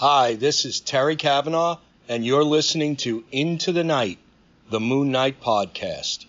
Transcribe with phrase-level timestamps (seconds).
[0.00, 4.20] Hi, this is Terry Kavanagh, and you're listening to Into the Night,
[4.70, 6.24] the Moon Knight podcast.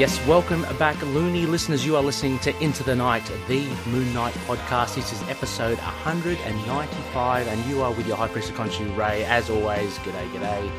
[0.00, 1.84] Yes, welcome back, loony listeners.
[1.84, 4.94] You are listening to Into the Night, the Moon Knight podcast.
[4.94, 9.24] This is episode 195, and you are with your High of Khonshu, Ray.
[9.24, 10.70] As always, g'day, g'day.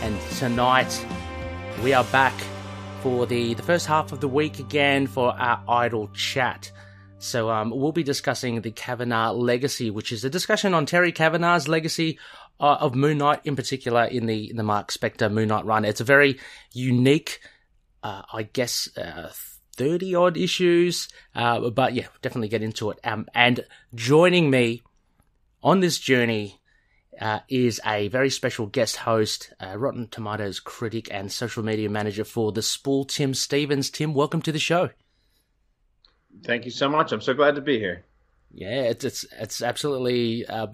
[0.00, 1.06] And tonight,
[1.82, 2.32] we are back
[3.02, 6.72] for the, the first half of the week again for our idle chat.
[7.18, 11.68] So um, we'll be discussing the Kavanagh legacy, which is a discussion on Terry Kavanagh's
[11.68, 12.18] legacy
[12.58, 15.84] uh, of Moon Knight, in particular in the in the Mark Spector Moon Knight run.
[15.84, 16.38] It's a very
[16.72, 17.40] unique
[18.04, 19.32] uh, I guess, uh,
[19.76, 21.08] 30 odd issues.
[21.34, 23.00] Uh, but yeah, definitely get into it.
[23.02, 24.82] Um, and joining me
[25.62, 26.60] on this journey
[27.20, 32.24] uh, is a very special guest host, uh, Rotten Tomatoes critic and social media manager
[32.24, 33.90] for The Spool, Tim Stevens.
[33.90, 34.90] Tim, welcome to the show.
[36.44, 37.12] Thank you so much.
[37.12, 38.04] I'm so glad to be here.
[38.52, 40.68] Yeah, it's it's, it's absolutely uh,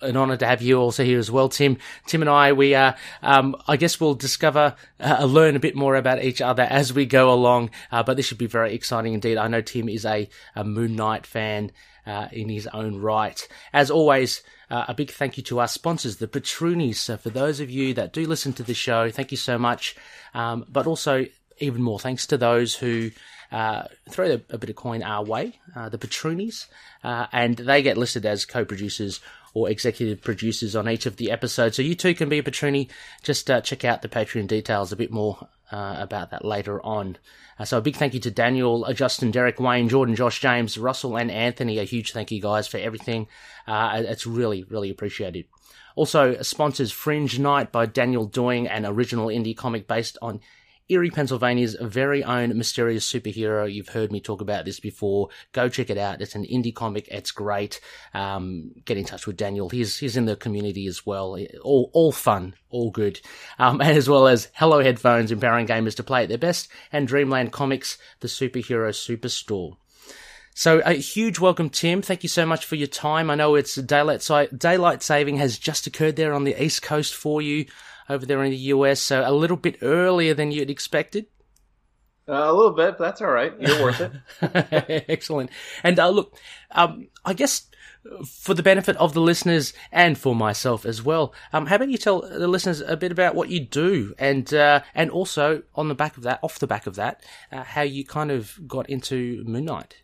[0.00, 1.78] an honor to have you also here as well, Tim.
[2.06, 2.92] Tim and I, we uh,
[3.22, 7.06] um, I guess we'll discover, uh, learn a bit more about each other as we
[7.06, 7.70] go along.
[7.90, 9.38] Uh, but this should be very exciting indeed.
[9.38, 11.72] I know Tim is a, a Moon Knight fan
[12.06, 13.46] uh, in his own right.
[13.72, 16.96] As always, uh, a big thank you to our sponsors, the Patroonies.
[16.96, 19.96] So for those of you that do listen to the show, thank you so much.
[20.34, 21.26] Um, but also
[21.58, 23.10] even more thanks to those who
[23.52, 26.66] uh, throw a, a, bit of coin our way, uh, the Patroonies,
[27.02, 29.20] uh, and they get listed as co-producers
[29.54, 31.76] or executive producers on each of the episodes.
[31.76, 32.88] So you too can be a Patroonie.
[33.22, 37.16] Just uh, check out the Patreon details a bit more uh, about that later on.
[37.58, 40.78] Uh, so a big thank you to Daniel, uh, Justin, Derek, Wayne, Jordan, Josh, James,
[40.78, 41.78] Russell, and Anthony.
[41.78, 43.28] A huge thank you guys for everything.
[43.66, 45.46] Uh, it's really, really appreciated.
[45.96, 50.40] Also, sponsors Fringe Night by Daniel Doing, an original indie comic based on
[50.90, 53.72] Erie, Pennsylvania's very own mysterious superhero.
[53.72, 55.28] You've heard me talk about this before.
[55.52, 56.20] Go check it out.
[56.20, 57.06] It's an indie comic.
[57.08, 57.80] It's great.
[58.12, 59.68] Um, get in touch with Daniel.
[59.68, 61.38] He's he's in the community as well.
[61.62, 63.20] All all fun, all good.
[63.58, 67.52] Um, as well as Hello Headphones, empowering gamers to play at their best, and Dreamland
[67.52, 69.76] Comics, the superhero superstore.
[70.54, 72.02] So a huge welcome, Tim.
[72.02, 73.30] Thank you so much for your time.
[73.30, 77.40] I know it's daylight daylight saving has just occurred there on the east coast for
[77.40, 77.66] you
[78.10, 81.26] over there in the US, so a little bit earlier than you'd expected.
[82.28, 83.52] Uh, a little bit, but that's all right.
[83.58, 85.04] You're worth it.
[85.08, 85.50] Excellent.
[85.82, 86.36] And uh, look,
[86.70, 87.66] um, I guess
[88.24, 91.98] for the benefit of the listeners and for myself as well, um, how about you
[91.98, 95.94] tell the listeners a bit about what you do, and uh, and also on the
[95.94, 99.42] back of that, off the back of that, uh, how you kind of got into
[99.46, 99.96] Moon Knight.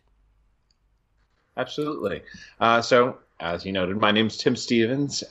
[1.55, 2.23] Absolutely.
[2.59, 5.23] Uh, so, as you noted, my name's Tim Stevens.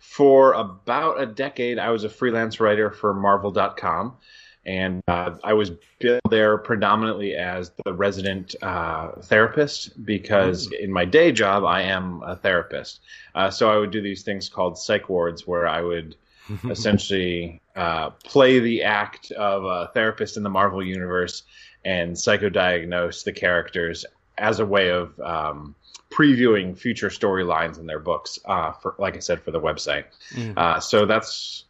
[0.00, 4.16] For about a decade, I was a freelance writer for Marvel.com,
[4.64, 10.80] and uh, I was billed there predominantly as the resident uh, therapist because mm.
[10.80, 13.00] in my day job I am a therapist.
[13.34, 16.16] Uh, so I would do these things called psych wards where I would
[16.70, 21.42] essentially uh, play the act of a therapist in the Marvel universe
[21.84, 24.06] and psychodiagnose the characters
[24.38, 25.74] as a way of um,
[26.10, 30.04] previewing future storylines in their books uh, for like i said for the website.
[30.34, 30.56] Mm.
[30.56, 31.64] uh, so that's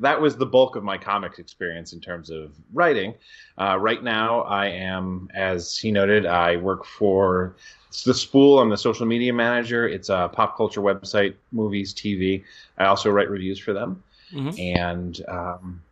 [0.00, 3.14] that was the bulk of my comics experience in terms of writing.
[3.56, 7.56] Uh, right now i am as he noted i work for
[8.04, 8.60] the spool.
[8.60, 9.88] I'm the social media manager.
[9.88, 12.44] It's a pop culture website movies tv
[12.76, 14.02] i also write reviews for them.
[14.30, 14.60] Mm-hmm.
[14.76, 15.82] and um,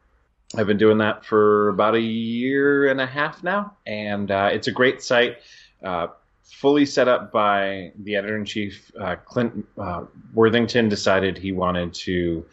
[0.55, 4.69] I've been doing that for about a year and a half now, and uh, it's
[4.69, 5.39] a great site.
[5.83, 6.09] Uh,
[6.53, 11.93] fully set up by the editor in chief, uh, Clint uh, Worthington, decided he wanted
[11.95, 12.47] to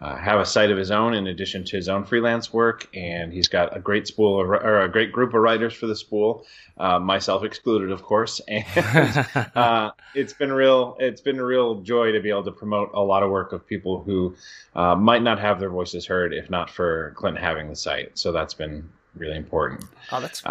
[0.00, 3.32] uh, have a site of his own in addition to his own freelance work, and
[3.32, 6.46] he's got a great spool of, or a great group of writers for the spool,
[6.78, 8.40] uh, myself excluded, of course.
[8.48, 9.26] And
[9.56, 10.96] uh, it's been real.
[11.00, 13.66] It's been a real joy to be able to promote a lot of work of
[13.66, 14.36] people who
[14.76, 18.16] uh, might not have their voices heard if not for Clint having the site.
[18.18, 19.84] So that's been really important.
[20.12, 20.42] Oh, that's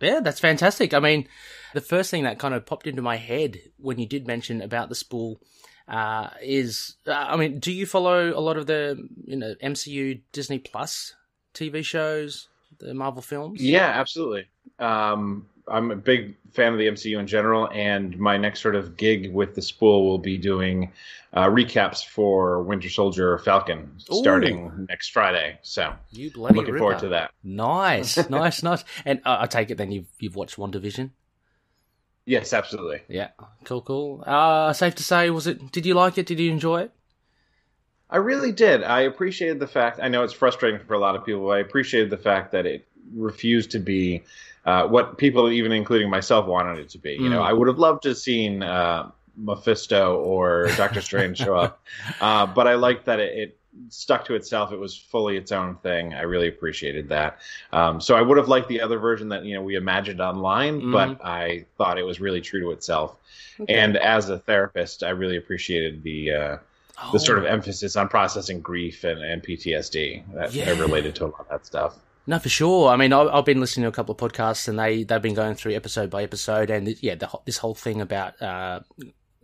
[0.00, 0.94] yeah, that's fantastic.
[0.94, 1.28] I mean,
[1.74, 4.88] the first thing that kind of popped into my head when you did mention about
[4.88, 5.40] the spool
[5.88, 10.20] uh, is, uh, I mean, do you follow a lot of the you know MCU
[10.32, 11.14] Disney Plus
[11.54, 12.48] TV shows,
[12.78, 13.62] the Marvel films?
[13.62, 14.46] Yeah, absolutely.
[14.78, 18.96] Um, I'm a big fan of the MCU in general, and my next sort of
[18.96, 20.92] gig with the spool will be doing
[21.32, 24.86] uh, recaps for Winter Soldier Falcon starting Ooh.
[24.88, 25.58] next Friday.
[25.62, 27.32] So You I'm bloody looking forward to that.
[27.42, 28.84] Nice, nice, nice.
[29.04, 31.10] And uh, I take it then you've you've watched WandaVision.
[32.24, 33.02] Yes, absolutely.
[33.08, 33.28] Yeah,
[33.64, 34.24] cool, cool.
[34.26, 35.70] Uh, safe to say, was it?
[35.70, 36.26] Did you like it?
[36.26, 36.90] Did you enjoy it?
[38.08, 38.82] I really did.
[38.82, 40.00] I appreciated the fact.
[40.02, 41.42] I know it's frustrating for a lot of people.
[41.42, 44.22] But I appreciated the fact that it refused to be
[44.64, 47.12] uh, what people, even including myself, wanted it to be.
[47.12, 47.46] You know, Mm.
[47.46, 51.82] I would have loved to have seen uh, Mephisto or Doctor Strange show up,
[52.20, 53.58] uh, but I liked that it, it
[53.90, 54.72] stuck to itself.
[54.72, 56.14] It was fully its own thing.
[56.14, 57.38] I really appreciated that.
[57.72, 60.80] Um, so I would have liked the other version that you know we imagined online,
[60.80, 60.92] Mhm.
[60.92, 63.16] but I thought it was really true to itself.
[63.60, 63.72] Okay.
[63.74, 66.30] And as a therapist, I really appreciated the.
[66.32, 66.56] Uh,
[66.98, 70.70] Oh, the sort of emphasis on processing grief and, and PTSD that Yeah.
[70.70, 71.94] are related to a lot of that stuff.
[72.26, 72.88] No, for sure.
[72.88, 75.54] I mean, I've been listening to a couple of podcasts, and they they've been going
[75.54, 78.80] through episode by episode, and yeah, the, this whole thing about uh,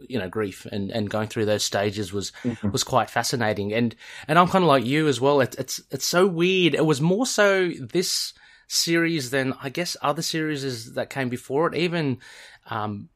[0.01, 2.33] you know grief and, and going through those stages was
[2.73, 3.95] was quite fascinating, and
[4.27, 5.41] and I'm kind of like you as well.
[5.41, 6.75] It's it's it's so weird.
[6.75, 8.33] It was more so this
[8.67, 11.75] series than I guess other series that came before it.
[11.77, 12.19] Even
[12.69, 13.11] um,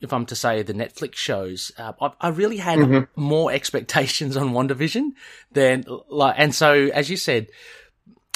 [0.00, 3.08] if I'm to say the Netflix shows, uh, I, I really had Mhm.
[3.16, 5.12] more expectations on WandaVision
[5.52, 7.48] than like, and so as you said,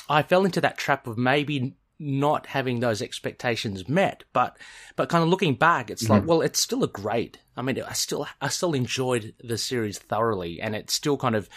[0.08, 4.56] I fell into that trap of maybe not having those expectations met, but
[4.96, 7.38] but kind of looking back, it's like, well, it's still a great.
[7.56, 11.48] I mean, I still I still enjoyed the series thoroughly, and it's still kind of,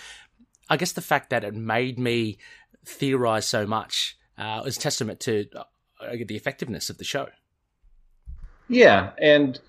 [0.69, 2.39] I guess, the fact that it made me
[2.86, 7.27] theorize so much uh, is testament to uh, the effectiveness of the show.
[8.68, 9.59] Yeah, and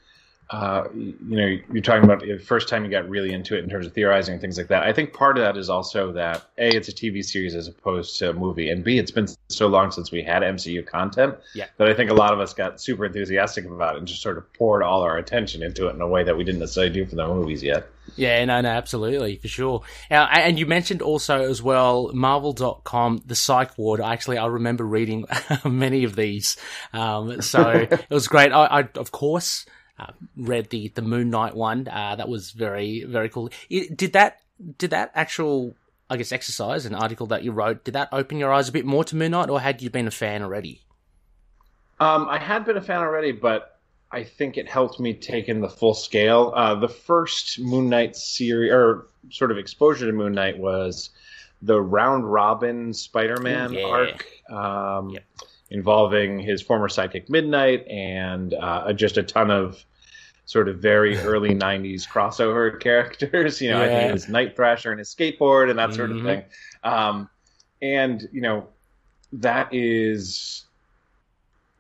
[0.51, 3.71] uh, you know, you're talking about the first time you got really into it in
[3.71, 4.83] terms of theorizing and things like that.
[4.83, 8.19] I think part of that is also that a it's a TV series as opposed
[8.19, 11.67] to a movie, and b it's been so long since we had MCU content Yeah.
[11.79, 14.37] that I think a lot of us got super enthusiastic about it and just sort
[14.37, 17.07] of poured all our attention into it in a way that we didn't necessarily do
[17.07, 17.87] for the movies yet.
[18.17, 19.83] Yeah, no, no, absolutely, for sure.
[20.11, 24.01] Uh, and you mentioned also as well, Marvel.com, the psych ward.
[24.01, 25.25] Actually, I remember reading
[25.65, 26.57] many of these.
[26.93, 28.53] Um, so it was great.
[28.53, 29.65] I, I of course,
[30.09, 31.89] uh, read the, the Moon Knight one.
[31.89, 33.51] Uh, that was very, very cool.
[33.71, 34.41] I- Did that,
[34.79, 35.75] did that actual,
[36.11, 38.85] I guess, exercise, an article that you wrote, did that open your eyes a bit
[38.87, 40.81] more to Moon Knight or had you been a fan already?
[42.01, 43.79] Um, I had been a fan already, but
[44.11, 46.53] I think it helped me take in the full scale.
[46.55, 51.11] Uh, the first Moon Knight series, or sort of exposure to Moon Knight, was
[51.63, 53.85] the round robin Spider-Man yeah.
[53.85, 55.25] arc, um, Yep.
[55.71, 59.85] involving his former sidekick Midnight and uh, just a ton of
[60.45, 63.61] sort of very early '90s crossover characters.
[63.61, 64.09] You know, I think Yeah.
[64.09, 66.17] it was Night Thrasher and his skateboard and that sort Mhm.
[66.19, 66.45] of thing.
[66.85, 67.29] Um,
[67.81, 68.69] and you know,
[69.33, 70.65] that is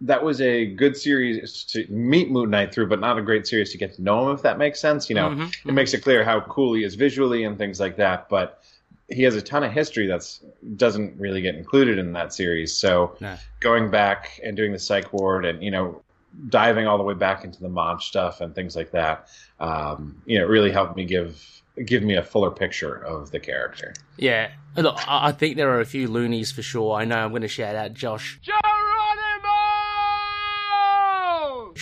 [0.01, 3.71] that was a good series to meet Moon Knight through, but not a great series
[3.71, 5.09] to get to know him, if that makes sense.
[5.09, 5.55] You know, Mhm.
[5.67, 8.61] it makes it clear how cool he is visually and things like that, but
[9.09, 10.41] he has a ton of history that's
[10.77, 12.77] doesn't really get included in that series.
[12.77, 13.37] So No.
[13.61, 16.03] going back and doing the psych ward and, you know,
[16.49, 19.29] diving all the way back into the mob stuff and things like that,
[19.61, 23.95] um, you know, really helped me give give me a fuller picture of the character.
[24.17, 24.51] Yeah.
[24.77, 26.95] Look, I I think there are a few loonies for sure.
[26.95, 28.41] I know I'm going to shout out Josh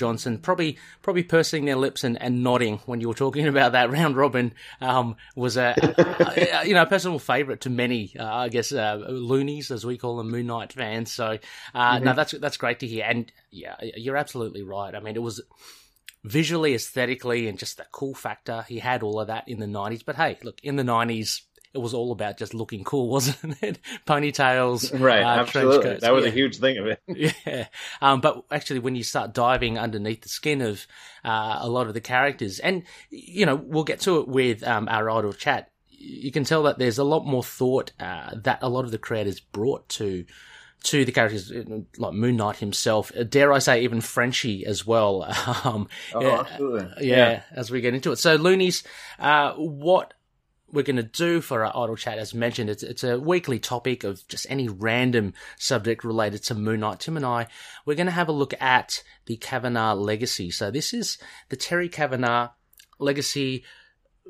[0.00, 3.90] Johnson, probably probably pursing their lips and, and nodding when you were talking about that
[3.90, 8.48] round robin um, was a, a you know a personal favourite to many, uh, I
[8.48, 11.12] guess, uh, loonies as we call them, Moon Knight fans.
[11.12, 11.38] So
[11.74, 14.94] uh, no, that's that's great to hear, and yeah, you're absolutely right.
[14.94, 15.40] I mean, it was
[16.24, 18.64] visually, aesthetically, and just the cool factor.
[18.68, 21.42] He had all of that in the '90s, but hey, look, in the '90s.
[21.72, 23.78] It was all about just looking cool, wasn't it?
[24.06, 25.98] Ponytails, Right, uh, absolutely.
[25.98, 26.30] That was yeah.
[26.30, 27.00] a huge thing of it.
[27.46, 27.66] Yeah,
[28.02, 30.86] um, but actually, when you start diving underneath the skin of
[31.24, 34.88] uh, a lot of the characters, and you know, we'll get to it with um,
[34.88, 35.70] our idle chat.
[35.90, 38.98] You can tell that there's a lot more thought uh, that a lot of the
[38.98, 40.24] creators brought to
[40.84, 41.52] to the characters,
[41.98, 43.12] like Moon Knight himself.
[43.14, 45.24] Uh, Dare I say, even Frenchie as well.
[45.62, 47.06] Um, Oh, yeah, absolutely.
[47.06, 48.16] yeah, as we get into it.
[48.16, 48.82] So, Loonies,
[49.18, 50.14] uh, what
[50.72, 54.04] we're going to do for our idle chat, as mentioned, it's, it's a weekly topic
[54.04, 57.00] of just any random subject related to Moon Knight.
[57.00, 57.46] Tim and I,
[57.84, 60.50] we're going to have a look at the Kavanagh legacy.
[60.50, 62.48] So, this is the Terry Kavanagh
[62.98, 63.64] legacy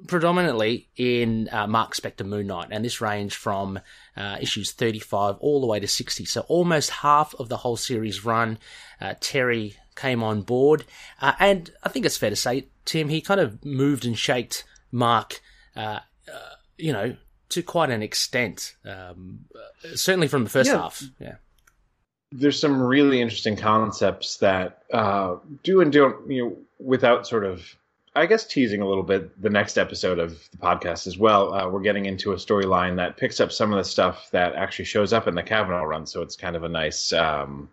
[0.06, 3.78] predominantly in uh, Mark Spector Moon Knight, and this ranged from
[4.16, 6.24] uh, issues 35 all the way to 60.
[6.24, 8.58] So almost half of the whole series run,
[9.00, 10.84] uh, Terry came on board,
[11.20, 14.64] uh, and I think it's fair to say, Tim, he kind of moved and shaped
[14.90, 15.40] Mark,
[15.76, 16.00] uh,
[16.80, 17.16] you know,
[17.50, 18.74] to quite an extent.
[18.84, 19.40] Um,
[19.94, 20.78] certainly from the first Yeah.
[20.78, 21.02] half.
[21.20, 21.34] Yeah.
[22.32, 25.34] there's some really interesting concepts that uh,
[25.64, 27.74] do and don't, you know, without sort of,
[28.14, 31.52] I guess, teasing a little bit the next episode of the podcast as well.
[31.52, 34.84] Uh, we're getting into a storyline that picks up some of the stuff that actually
[34.84, 37.68] shows up in the Kavanagh run, so it's kind of a nice um,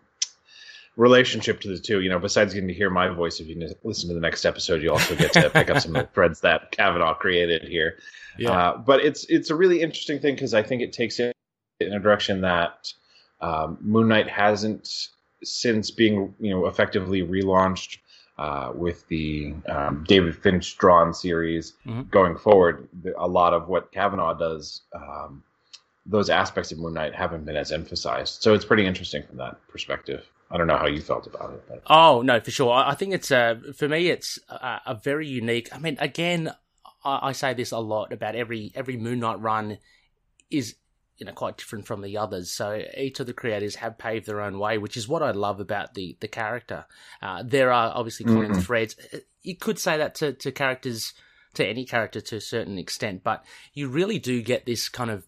[0.98, 2.00] relationship to the two.
[2.00, 4.82] You know, besides getting to hear my voice, if you listen to the next episode,
[4.82, 7.98] you also get to pick up some of the threads that Kavanagh created here.
[8.36, 8.50] Yeah.
[8.50, 11.34] Uh, but it's it's a really interesting thing because I think it takes it
[11.80, 12.92] in a direction that
[13.40, 15.08] um, Moon Knight hasn't
[15.42, 17.98] since being you know effectively relaunched
[18.36, 22.02] uh, with the um, David Finch drawn series mm-hmm.
[22.10, 22.88] going forward.
[23.16, 25.42] A lot of what Kavanagh does, um,
[26.06, 28.42] those aspects of Moon Knight haven't been as emphasized.
[28.42, 30.28] So it's pretty interesting from that perspective.
[30.50, 31.64] I don't know how you felt about it.
[31.68, 31.82] But.
[31.86, 32.72] Oh no, for sure.
[32.72, 35.68] I think it's a for me, it's a, a very unique.
[35.72, 36.52] I mean, again,
[37.04, 39.78] I, I say this a lot about every every Moon Knight run
[40.50, 40.76] is
[41.18, 42.50] you know quite different from the others.
[42.50, 45.60] So each of the creators have paved their own way, which is what I love
[45.60, 46.86] about the the character.
[47.20, 48.60] Uh, there are obviously common mm-hmm.
[48.60, 48.96] threads.
[49.42, 51.12] You could say that to, to characters
[51.54, 55.26] to any character to a certain extent, but you really do get this kind of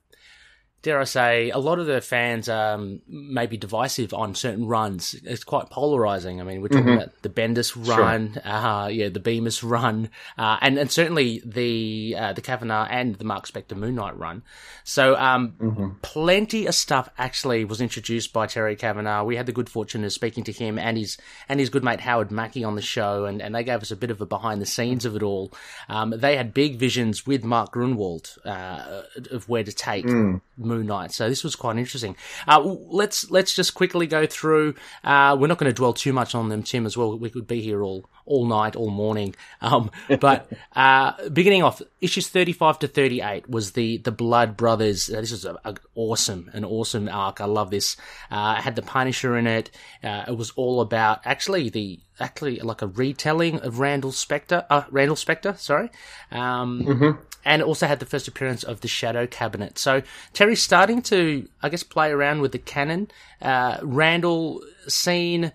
[0.82, 5.14] dare I say, a lot of the fans um, may be divisive on certain runs.
[5.24, 6.40] It's quite polarizing.
[6.40, 7.02] I mean, we're talking mm-hmm.
[7.02, 8.42] about the Bendis run, sure.
[8.46, 10.08] uh, yeah, the Bemis run,
[10.38, 14.42] uh, and and certainly the uh, the Kavanagh and the Mark Spector Moon Knight run.
[14.84, 15.88] So, um, mm-hmm.
[16.02, 19.24] plenty of stuff actually was introduced by Terry Kavanagh.
[19.24, 21.18] We had the good fortune of speaking to him and his
[21.48, 23.96] and his good mate Howard Mackie on the show, and, and they gave us a
[23.96, 25.52] bit of a behind the scenes of it all.
[25.90, 30.06] Um, they had big visions with Mark Gruenwald uh, of where to take.
[30.06, 31.12] Mm Moon Knight.
[31.12, 32.16] So this was quite interesting.
[32.46, 34.74] Uh, let's let's just quickly go through.
[35.04, 36.86] Uh, we're not going to dwell too much on them, Tim.
[36.86, 39.34] As well, we could be here all all night, all morning.
[39.60, 39.90] Um,
[40.20, 45.10] but uh, beginning off, issues thirty five to thirty eight was the the Blood Brothers.
[45.10, 47.40] Uh, this is a, a, awesome, an awesome arc.
[47.40, 47.96] I love this.
[48.30, 49.70] Uh, it had the Punisher in it.
[50.02, 54.66] Uh, it was all about actually the actually like a retelling of Randall Specter.
[54.70, 55.90] Uh, Randall Spector, sorry.
[56.30, 59.78] Um, mm-hmm and also had the first appearance of the Shadow Cabinet.
[59.78, 63.10] So Terry's starting to, I guess, play around with the canon.
[63.40, 65.52] Uh, Randall seen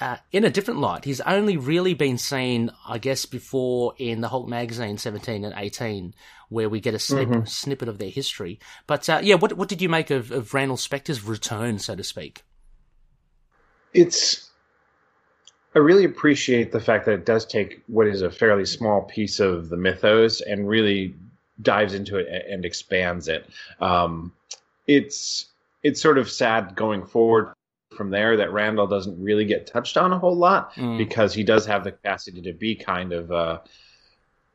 [0.00, 1.04] uh, in a different light.
[1.04, 6.14] He's only really been seen, I guess, before in the Hulk magazine 17 and 18,
[6.48, 7.46] where we get a snip- mm-hmm.
[7.46, 8.60] snippet of their history.
[8.86, 12.04] But uh, yeah, what what did you make of, of Randall Spector's return, so to
[12.04, 12.44] speak?
[13.92, 14.45] It's
[15.76, 19.40] I really appreciate the fact that it does take what is a fairly small piece
[19.40, 21.14] of the mythos and really
[21.60, 23.46] dives into it and expands it.
[23.78, 24.32] Um,
[24.86, 25.44] it's
[25.82, 27.52] it's sort of sad going forward
[27.94, 30.96] from there that Randall doesn't really get touched on a whole lot mm.
[30.96, 33.58] because he does have the capacity to be kind of uh,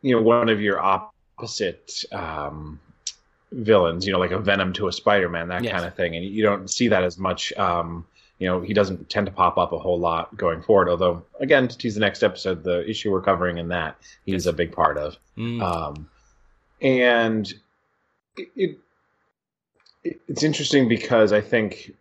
[0.01, 2.79] you know one of your opposite um,
[3.51, 5.73] villains, you know, like a Venom to a Spider-Man, that yes.
[5.73, 7.53] kind of thing, and you don't see that as much.
[7.53, 8.07] Um,
[8.41, 10.89] you know, he doesn't tend to pop up a whole lot going forward.
[10.89, 14.51] Although, again, to tease the next episode, the issue we're covering in that he's a
[14.51, 15.15] big part of.
[15.37, 15.61] Mm.
[15.61, 16.09] Um,
[16.81, 17.53] and
[18.35, 18.79] it, it,
[20.27, 21.93] it's interesting because I think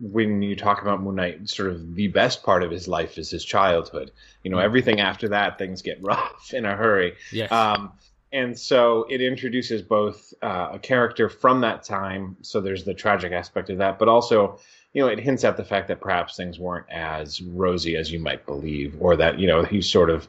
[0.00, 3.30] when you talk about Moon Knight, sort of the best part of his life is
[3.30, 4.12] his childhood.
[4.44, 4.64] You know, mm.
[4.64, 7.16] everything after that, things get rough in a hurry.
[7.30, 7.52] Yes.
[7.52, 7.92] Um,
[8.32, 12.38] and so it introduces both uh, a character from that time.
[12.40, 14.58] So there's the tragic aspect of that, but also
[14.92, 18.18] you know, it hints at the fact that perhaps things weren't as rosy as you
[18.18, 20.28] might believe, or that you know he sort of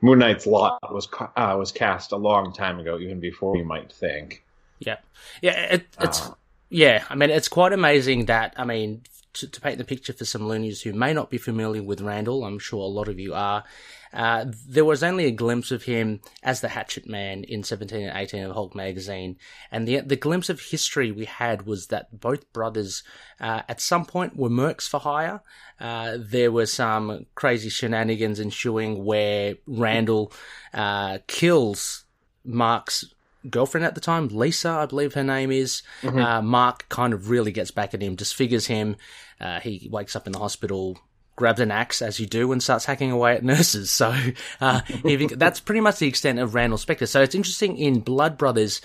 [0.00, 3.92] Moon Knight's lot was uh, was cast a long time ago, even before you might
[3.92, 4.44] think.
[4.78, 4.98] Yeah,
[5.42, 6.34] yeah, it, it's uh,
[6.70, 7.04] yeah.
[7.10, 9.02] I mean, it's quite amazing that I mean
[9.34, 12.44] to, to paint the picture for some loonies who may not be familiar with Randall.
[12.44, 13.64] I'm sure a lot of you are.
[14.14, 18.16] Uh, there was only a glimpse of him as the Hatchet Man in 17 and
[18.16, 19.36] 18 of Hulk magazine,
[19.70, 23.02] and the the glimpse of history we had was that both brothers
[23.40, 25.42] uh, at some point were mercs for hire.
[25.80, 30.32] Uh, there were some crazy shenanigans ensuing where Randall
[30.72, 32.04] uh, kills
[32.44, 33.04] Mark's
[33.48, 35.82] girlfriend at the time, Lisa, I believe her name is.
[36.02, 36.18] Mm-hmm.
[36.18, 38.96] Uh, Mark kind of really gets back at him, disfigures him.
[39.40, 40.98] Uh, he wakes up in the hospital,
[41.36, 43.90] grabs an axe as you do and starts hacking away at nurses.
[44.04, 44.14] So
[44.60, 44.80] uh,
[45.36, 47.08] that's pretty much the extent of Randall Spector.
[47.08, 48.80] So it's interesting in Blood Brothers,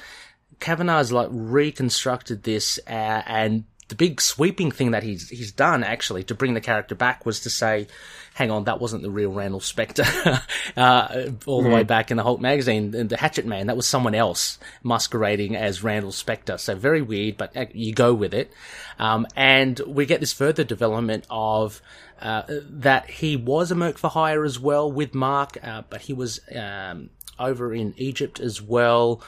[0.59, 6.23] Kavanagh's like reconstructed this uh, and the big sweeping thing that he's he's done actually
[6.25, 7.87] to bring the character back was to say,
[8.35, 10.41] hang on, that wasn't the real Randall Spector,
[10.77, 11.73] uh, all the mm.
[11.73, 15.83] way back in the Hulk magazine, the Hatchet Man, that was someone else masquerading as
[15.83, 16.59] Randall Spector.
[16.59, 18.51] So very weird, but uh, you go with it.
[18.99, 21.81] Um, and we get this further development of
[22.21, 26.13] uh, that he was a merc for hire as well with Mark, uh, but he
[26.13, 29.21] was um, over in Egypt as well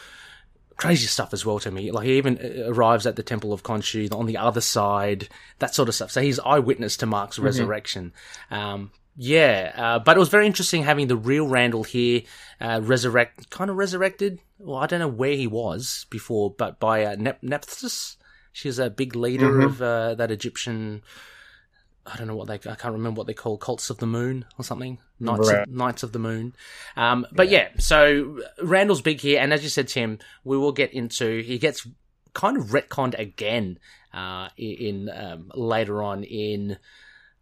[0.81, 1.91] crazy stuff as well to me.
[1.91, 5.29] Like he even uh, arrives at the Temple of Khonshu on the other side,
[5.59, 6.09] that sort of stuff.
[6.09, 7.45] So he's eyewitness to Mark's mm-hmm.
[7.45, 8.13] resurrection.
[8.49, 12.23] Um, yeah, uh, but it was very interesting having the real Randall here,
[12.59, 14.39] uh, resurrect, kind of resurrected.
[14.57, 18.17] Well, I don't know where he was before, but by uh, Nep- Nephthys.
[18.51, 19.61] She's a big leader mm-hmm.
[19.61, 21.03] of uh, that Egyptian.
[22.05, 22.55] I don't know what they.
[22.55, 24.97] I can't remember what they call cults of the moon or something.
[25.19, 25.67] Knights, right.
[25.67, 26.55] of, Knights of the Moon.
[26.97, 27.69] Um, but yeah.
[27.73, 31.41] yeah, so Randall's big here, and as you said, Tim, we will get into.
[31.41, 31.87] He gets
[32.33, 33.77] kind of retconned again
[34.13, 36.77] uh, in um, later on in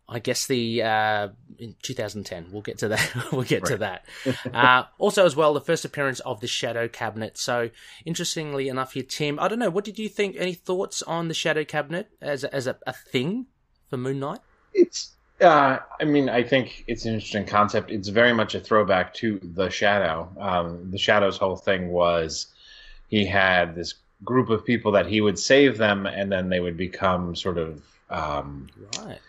[0.10, 1.28] I guess the uh,
[1.60, 2.48] in 2010.
[2.52, 3.12] We'll get to that.
[3.32, 3.72] we'll get right.
[3.72, 4.06] to that.
[4.54, 7.38] uh, also, as well, the first appearance of the Shadow Cabinet.
[7.38, 7.70] So,
[8.06, 9.40] interestingly enough, here, Tim.
[9.40, 9.70] I don't know.
[9.70, 10.36] What did you think?
[10.38, 13.46] Any thoughts on the Shadow Cabinet as a, as a, a thing
[13.88, 14.40] for Moon Knight?
[14.74, 15.12] It's.
[15.42, 17.92] Uh, I mean, I think it's an interesting concept.
[17.92, 20.30] It's very much a throwback to the Shadow.
[20.38, 22.48] Um, the Shadow's whole thing was
[23.08, 23.94] he had this
[24.26, 27.82] group of people that he would save them, and then they would become sort of
[28.10, 28.68] um,
[29.00, 29.20] right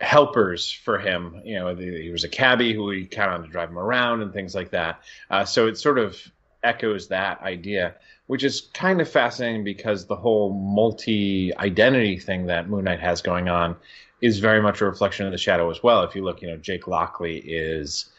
[0.00, 1.40] helpers for him.
[1.44, 4.32] You know, he was a cabbie who he count on to drive him around and
[4.32, 5.00] things like that.
[5.30, 6.16] Uh, so it sort of
[6.62, 7.94] echoes that idea,
[8.26, 13.22] which is kind of fascinating because the whole multi identity thing that Moon Knight has
[13.22, 13.76] going on
[14.20, 16.02] is very much a reflection of the shadow as well.
[16.02, 18.10] If you look, you know, Jake Lockley is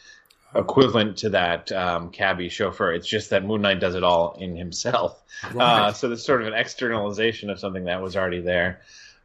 [0.54, 2.92] equivalent to that um, cabbie chauffeur.
[2.92, 5.22] It's just that Moon Knight does it all in himself.
[5.52, 5.88] Right.
[5.88, 8.80] Uh, so there's sort of an externalization of something that was already there.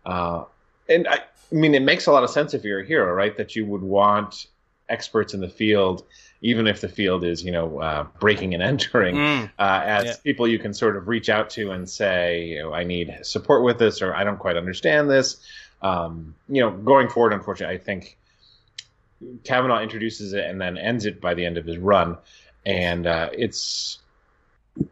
[0.06, 0.46] Uh,
[0.90, 1.20] and I,
[1.52, 3.36] I mean, it makes a lot of sense if you're a hero, right?
[3.38, 4.48] That you would want
[4.90, 6.04] experts in the field,
[6.42, 9.50] even if the field is, you know, uh, breaking and entering, mm.
[9.60, 10.14] uh, as yeah.
[10.24, 13.64] people you can sort of reach out to and say, you know, I need support
[13.64, 15.42] with this, or I don't quite understand this.
[15.82, 18.18] Um, you know, going forward, unfortunately, I think
[19.44, 22.18] Kavanagh introduces it and then ends it by the end of his run,
[22.66, 24.00] and uh, it's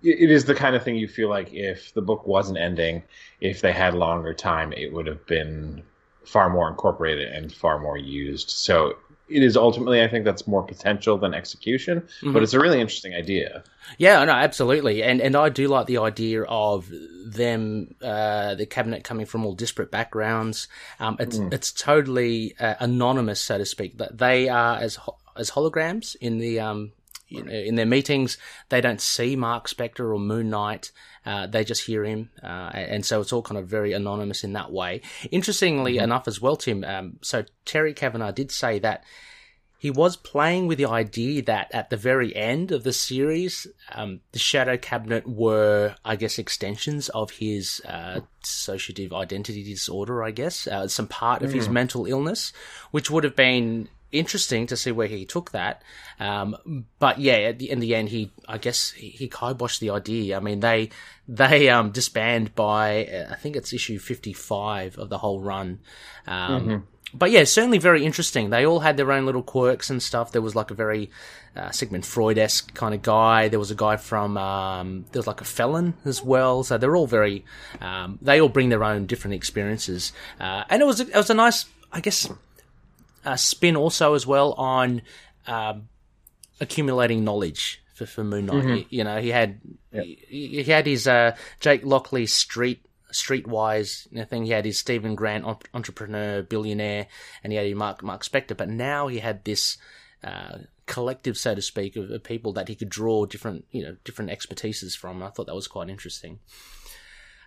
[0.03, 3.03] it is the kind of thing you feel like if the book wasn't ending,
[3.39, 5.81] if they had longer time, it would have been
[6.25, 8.49] far more incorporated and far more used.
[8.49, 8.97] So
[9.29, 12.33] it is ultimately, I think that's more potential than execution, mm-hmm.
[12.33, 13.63] but it's a really interesting idea.
[13.97, 16.91] Yeah, no, absolutely, and and I do like the idea of
[17.25, 20.67] them, uh, the cabinet coming from all disparate backgrounds.
[20.99, 21.51] Um, it's mm.
[21.53, 23.97] it's totally uh, anonymous, so to speak.
[23.97, 24.99] That they are as
[25.35, 26.91] as holograms in the um,
[27.29, 28.37] you know, in their meetings,
[28.69, 30.91] they don't see Mark Spector or Moon Knight.
[31.25, 34.53] Uh, they just hear him, uh, and so it's all kind of very anonymous in
[34.53, 35.01] that way.
[35.31, 36.03] Interestingly mm-hmm.
[36.05, 36.83] enough, as well, Tim.
[36.83, 39.03] Um, so Terry Kavanagh did say that
[39.79, 44.19] he was playing with the idea that at the very end of the series, um,
[44.33, 50.21] the Shadow Cabinet were, I guess, extensions of his uh, dissociative identity disorder.
[50.21, 51.53] I guess uh, some part of mm.
[51.53, 52.51] his mental illness,
[52.91, 55.81] which would have been interesting to see where he took that.
[56.19, 60.37] Um, but yeah, the, in the end, he, I guess, he, he kiboshed the idea.
[60.37, 60.89] I mean, they,
[61.27, 65.79] they, um, disband by, I think it's issue 55 of the whole run.
[66.27, 66.77] Um, mm-hmm.
[67.13, 68.49] But yeah, certainly very interesting.
[68.49, 70.31] They all had their own little quirks and stuff.
[70.31, 71.09] There was like a very
[71.55, 73.47] uh, Sigmund Freud esque kind of guy.
[73.47, 76.63] There was a guy from um, there was like a felon as well.
[76.63, 77.45] So they're all very
[77.81, 80.13] um, they all bring their own different experiences.
[80.39, 82.29] Uh, and it was it was a nice, I guess,
[83.25, 85.01] uh, spin also as well on
[85.47, 85.89] um,
[86.59, 88.63] accumulating knowledge for, for Moon Knight.
[88.63, 88.75] Mm-hmm.
[88.75, 89.59] You, you, know, he had
[89.91, 90.03] yep.
[90.05, 94.45] he, he, had his uh, Jake Lockley street streetwise you know, thing.
[94.45, 97.07] He had his Stephen Grant entrepreneur billionaire,
[97.43, 98.55] and he had his Mark Mark Spector.
[98.55, 99.77] But now he had this.
[100.21, 103.95] Uh, collective, so to speak, of, of, people that he could draw different, you know,
[104.03, 105.21] different expertises from.
[105.21, 106.39] I thought that was quite interesting.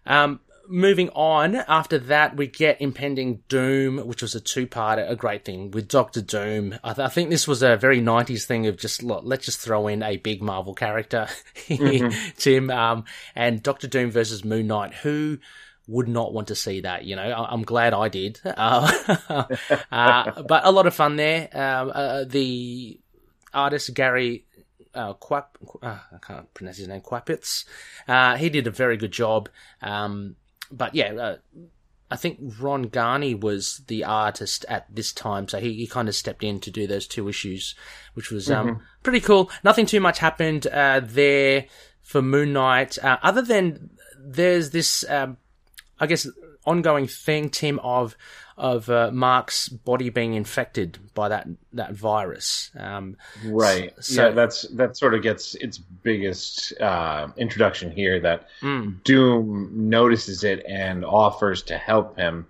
[0.06, 5.16] Um, moving on, after that, we get Impending Doom, which was a two part, a
[5.16, 6.74] great thing with Doctor Doom.
[6.82, 9.60] I, th- I, think this was a very 90s thing of just, look, let's just
[9.60, 11.26] throw in a big Marvel character,
[11.68, 12.30] mm-hmm.
[12.36, 14.94] Tim, um, and Doctor Doom versus Moon Knight.
[14.94, 15.38] Who
[15.88, 17.22] would not want to see that, you know?
[17.22, 18.40] I- am glad I did.
[18.54, 19.46] Uh,
[19.90, 21.48] uh, but a lot of fun there.
[21.52, 23.00] Um, uh, the
[23.52, 24.46] artist Gary
[24.94, 27.64] uh, Quap, uh, I can't pronounce his name, Kwapitz.
[28.06, 29.48] Uh, he did a very good job.
[29.80, 30.36] Um,
[30.72, 31.36] but yeah, uh,
[32.10, 36.14] I think Ron Garney was the artist at this time, so he, he kind of
[36.14, 37.74] stepped in to do those two issues,
[38.14, 38.82] which was um, mm-hmm.
[39.02, 39.50] pretty cool.
[39.64, 41.66] Nothing too much happened uh, there
[42.02, 45.38] for Moon Knight, uh, other than there's this, um,
[45.98, 46.26] I guess,
[46.66, 48.16] ongoing thing, Tim, of
[48.56, 52.70] of uh, Mark's body being infected by that that virus.
[52.76, 53.92] Um, right.
[54.00, 58.20] So, yeah, that's that sort of gets its biggest uh, introduction here.
[58.20, 59.02] That mm.
[59.04, 62.46] Doom notices it and offers to help him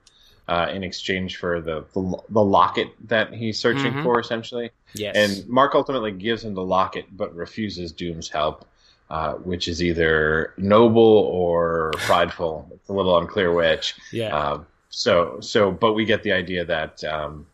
[0.48, 4.02] uh, in exchange for the, the, the locket that he's searching mm-hmm.
[4.02, 4.70] for, essentially.
[4.94, 5.14] Yes.
[5.16, 8.66] And Mark ultimately gives him the locket, but refuses Doom's help.
[9.12, 12.66] uh, which is either noble or prideful.
[12.72, 13.94] It's a little unclear which.
[14.10, 14.34] Yeah.
[14.34, 17.02] Uh, so so, but we get the idea that.
[17.02, 17.46] Um,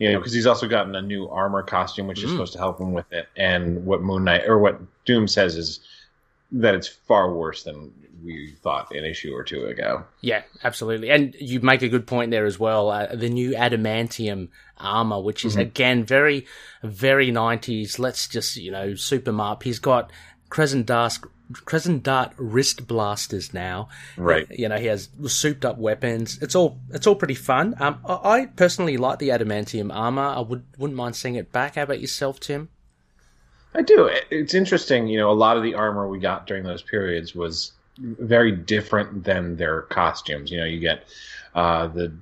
[0.00, 2.34] you know, because he's also gotten a new armor costume, which is Mm.
[2.34, 3.26] supposed to help him with it.
[3.36, 5.80] And what Moon Knight or what Doom says is
[6.52, 7.92] that it's far worse than
[8.24, 10.04] we thought an issue or two ago.
[10.20, 11.10] Yeah, absolutely.
[11.10, 12.90] And you make a good point there as well.
[12.90, 16.46] Uh, the new adamantium armor, which is again very,
[16.84, 17.98] very 90s.
[17.98, 19.64] Let's just, you know, super up.
[19.64, 20.12] He's got
[20.48, 21.18] Crescent Dart,
[21.64, 23.88] Crescent Dart wrist blasters now.
[24.16, 24.46] Right.
[24.50, 26.38] You know, he has souped up weapons.
[26.42, 27.74] It's all, it's all pretty fun.
[27.78, 30.22] Um, I, I personally like the adamantium armor.
[30.22, 31.76] I would, wouldn't mind seeing it back.
[31.76, 32.68] How about yourself, Tim?
[33.74, 34.10] I do.
[34.30, 35.08] It's interesting.
[35.08, 39.24] You know, a lot of the armor we got during those periods was very different
[39.24, 40.50] than their costumes.
[40.50, 41.04] You know, you get
[41.54, 42.12] uh, the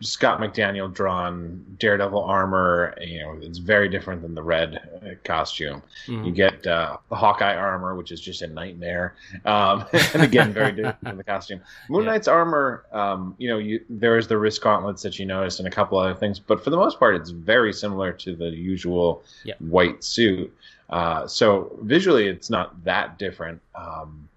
[0.00, 2.94] Scott McDaniel drawn Daredevil armor.
[3.00, 5.82] You know, it's very different than the red uh, costume.
[6.06, 9.84] You get uh, the Hawkeye armor, which is just a nightmare, um,
[10.14, 11.60] and again, very different from the costume.
[11.88, 12.12] Moon Yeah.
[12.12, 15.66] Knight's armor, um, you know, you, there is the wrist gauntlets that you notice, and
[15.66, 19.22] a couple other things, but for the most part, it's very similar to the usual
[19.44, 19.54] Yeah.
[19.58, 20.54] white suit.
[20.90, 23.60] Uh, so visually, it's not that different.
[23.74, 24.28] Um,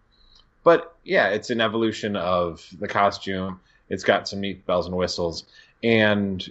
[0.63, 3.60] but yeah, it's an evolution of the costume.
[3.91, 5.45] It's got some neat bells and whistles,
[5.84, 6.49] and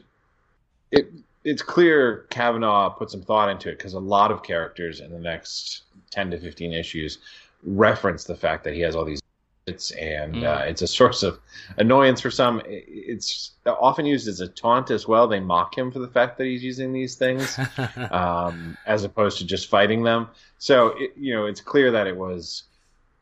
[0.92, 1.10] it
[1.42, 5.18] it's clear Kavanagh put some thought into it because a lot of characters in the
[5.18, 7.18] next ten to fifteen issues
[7.64, 9.20] reference the fact that he has all these
[9.64, 10.44] bits, and Mm.
[10.44, 11.38] uh, it's a source of
[11.78, 12.60] annoyance for some.
[12.66, 15.26] It's often used as a taunt as well.
[15.28, 17.58] They mock him for the fact that he's using these things
[18.10, 20.28] um, as opposed to just fighting them.
[20.58, 22.64] So it, you know, it's clear that it was.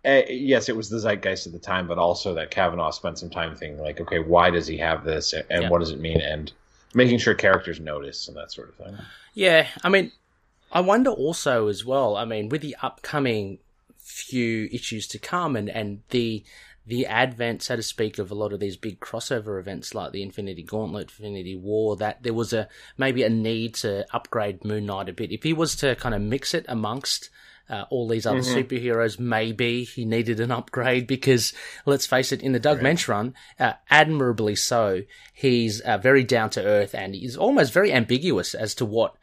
[0.05, 3.31] Eh, yes, it was the zeitgeist at the time, but also that Kavanagh spent some
[3.31, 5.69] time thinking, like, okay, why does he have this, and Yeah.
[5.69, 6.53] what does it mean, and
[6.95, 8.97] making sure characters notice and that sort of thing.
[9.35, 10.13] Yeah, I mean,
[10.73, 12.17] I wonder also as well.
[12.17, 13.59] I mean, with the upcoming
[13.99, 16.45] few issues to come, and and the
[16.87, 20.23] the advent, so to speak, of a lot of these big crossover events like the
[20.23, 25.09] Infinity Gauntlet, Infinity War, that there was a maybe a need to upgrade Moon Knight
[25.11, 25.31] a bit.
[25.31, 27.31] If he was to kind of mix it amongst.
[27.71, 31.53] Uh, all these other superheroes, maybe he needed an upgrade because,
[31.85, 35.03] let's face it, in the Doug Moench run, uh, admirably so,
[35.35, 39.15] he's uh, very down to earth and he's almost very ambiguous as to what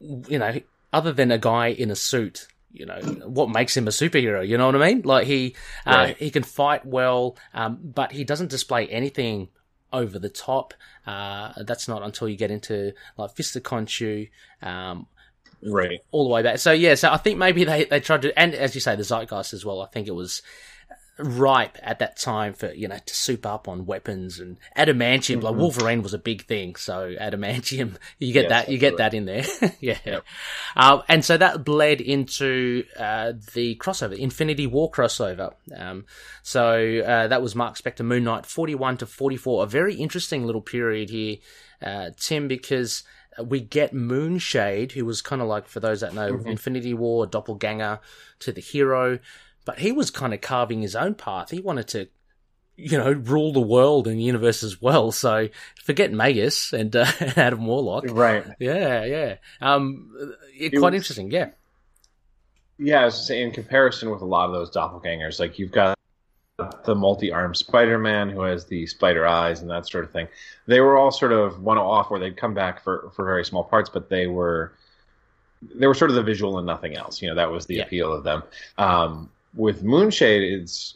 [0.00, 0.60] you know,
[0.92, 4.46] other than a guy in a suit, you know, what makes him a superhero?
[4.46, 5.02] You know what I mean?
[5.02, 5.54] Like he,
[5.86, 6.16] uh, Right.
[6.16, 9.48] he can fight well, um, but he doesn't display anything
[9.92, 10.72] over the top.
[11.06, 14.30] Uh, that's not until you get into like Fist of Khonshu,
[14.62, 15.06] um,
[15.62, 16.00] Right.
[16.10, 16.58] all the way back.
[16.58, 19.02] So yeah, so I think maybe they, they tried to, and as you say, the
[19.04, 19.82] zeitgeist as well.
[19.82, 20.42] I think it was
[21.24, 25.42] ripe at that time for you know to soup up on weapons and adamantium.
[25.42, 29.14] Like Wolverine was a big thing, so adamantium you get Yes, that you get that
[29.14, 29.44] in there.
[29.80, 30.20] yeah,
[30.76, 35.54] um, and so that bled into uh, the crossover, Infinity War crossover.
[35.76, 36.06] Um,
[36.42, 39.64] so uh, that was Mark Spector Moon Knight, forty-one to forty-four.
[39.64, 41.36] A very interesting little period here,
[41.82, 43.02] uh, Tim, because
[43.44, 48.00] we get Moonshade, who was kind of like, for those that know, Infinity War, doppelganger
[48.40, 49.18] to the hero,
[49.64, 51.50] but he was kind of carving his own path.
[51.50, 52.08] He wanted to,
[52.76, 55.12] you know, rule the world and the universe as well.
[55.12, 55.48] So
[55.84, 58.04] forget Magus and uh, Adam Warlock.
[58.08, 58.44] Right.
[58.58, 59.36] Yeah, yeah.
[59.60, 60.12] Um,
[60.58, 61.30] it, It quite was- interesting.
[61.30, 61.50] Yeah,
[62.78, 65.98] Yeah, I was saying in comparison with a lot of those doppelgangers, like you've got
[66.84, 70.28] the multi-armed Spider-Man who has the spider eyes and that sort of thing.
[70.66, 73.88] They were all sort of one-off where they'd come back for for very small parts,
[73.90, 74.72] but they were
[75.74, 77.20] they were sort of the visual and nothing else.
[77.20, 77.84] You know, that was the Yeah.
[77.84, 78.42] appeal of them.
[78.78, 80.94] Um, with Moonshade, it's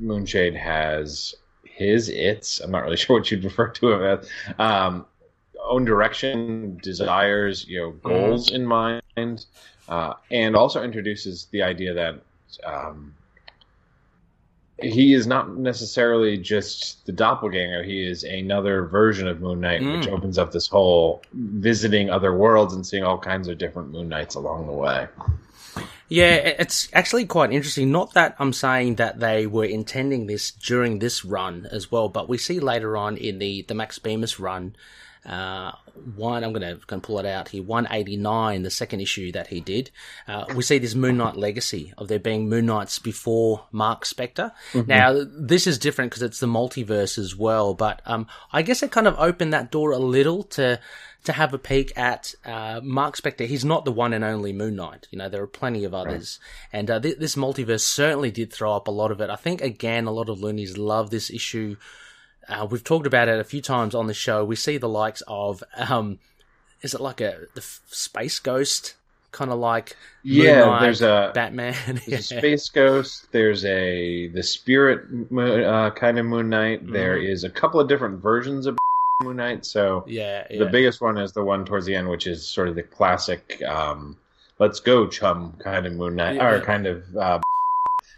[0.00, 2.60] Moonshade has his its.
[2.60, 4.30] I'm not really sure what you'd refer to him as.
[4.58, 5.06] Um,
[5.64, 9.02] own direction, desires, you know, goals in mind,
[9.88, 12.20] uh, and also introduces the idea that
[12.64, 13.14] um,
[14.80, 17.82] he is not necessarily just the doppelganger.
[17.82, 20.12] He is another version of Moon Knight, which Mm.
[20.12, 24.34] opens up this whole visiting other worlds and seeing all kinds of different Moon Knights
[24.36, 25.08] along the way.
[26.08, 26.34] yeah.
[26.58, 27.90] It's actually quite interesting.
[27.92, 32.28] Not that I'm saying that they were intending this during this run as well, but
[32.28, 34.74] we see later on in the the Max Bemis run.
[35.26, 35.72] Uh,
[36.16, 37.62] one, I'm gonna gonna pull it out here.
[37.62, 39.90] 189, the second issue that he did.
[40.26, 44.52] Uh, we see this Moon Knight legacy of there being Moon Knights before Mark Spector.
[44.86, 48.90] Now, this is different because it's the multiverse as well, but um, I guess it
[48.90, 50.80] kind of opened that door a little to
[51.24, 53.46] to have a peek at uh, Mark Spector.
[53.46, 55.08] He's not the one and only Moon Knight.
[55.10, 56.38] You know, there are plenty of others,
[56.72, 59.30] and uh, th- this multiverse certainly did throw up a lot of it.
[59.30, 61.76] I think again, a lot of loonies love this issue.
[62.48, 64.44] Uh, we've talked about it a few times on the show.
[64.44, 66.18] We see the likes of, um,
[66.82, 68.94] is it like a the space ghost
[69.32, 71.74] kind of like Yeah, Knight, there's a Batman.
[72.06, 72.38] There's yeah.
[72.38, 73.26] a Space Ghost.
[73.30, 75.02] There's a the Spirit
[75.36, 76.90] uh, kind of Moon Knight.
[76.90, 77.28] There Mhm.
[77.28, 78.78] is a couple of different versions of
[79.22, 79.66] Moon Knight.
[79.66, 80.60] So yeah, yeah.
[80.60, 83.62] the biggest one is the one towards the end, which is sort of the classic
[83.68, 84.16] um,
[84.58, 86.48] "Let's go, chum" kind of Moon Knight, Yeah.
[86.48, 87.04] or kind of.
[87.14, 87.40] Uh,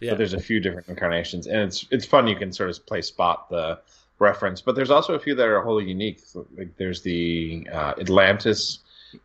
[0.00, 0.12] Yeah.
[0.12, 2.28] But there's a few different incarnations, and it's it's fun.
[2.28, 3.80] You can sort of play spot the
[4.20, 6.20] reference, but there's also a few that are wholly unique.
[6.56, 8.78] Like there's the uh, Atlantis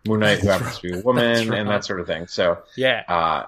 [0.08, 1.60] Moon Knight who happens to be a woman, right.
[1.60, 2.25] and that sort of thing.
[2.27, 3.45] So yeah, uh,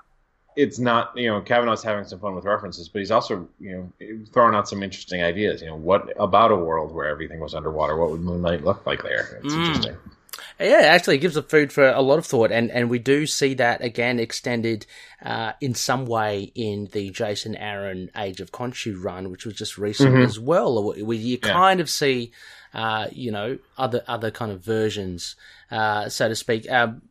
[0.55, 4.25] it's not you know Kavanagh's having some fun with references, but he's also you know
[4.33, 5.61] throwing out some interesting ideas.
[5.61, 7.95] You know, what about a world where everything was underwater?
[7.97, 9.39] What would Moon Knight look like there?
[9.43, 9.65] It's Mm.
[9.67, 9.97] interesting.
[10.59, 13.25] Yeah, actually, it gives the food for a lot of thought, and, and we do
[13.25, 14.85] see that again extended
[15.23, 19.77] uh, in some way in the Jason Aaron Age of Khonshu run, which was just
[19.77, 20.23] recent Mhm.
[20.23, 21.53] as well, where you Yeah.
[21.53, 22.31] kind of see,
[22.73, 25.35] uh, you know, other other kind of versions,
[25.71, 26.69] uh, so to speak.
[26.71, 27.01] Um,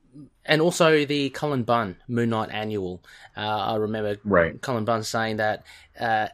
[0.44, 3.02] and also the Cullen Bunn Moon Knight Annual.
[3.36, 4.60] Uh, I remember Right.
[4.62, 5.64] Cullen Bunn saying that.
[5.98, 6.28] Uh,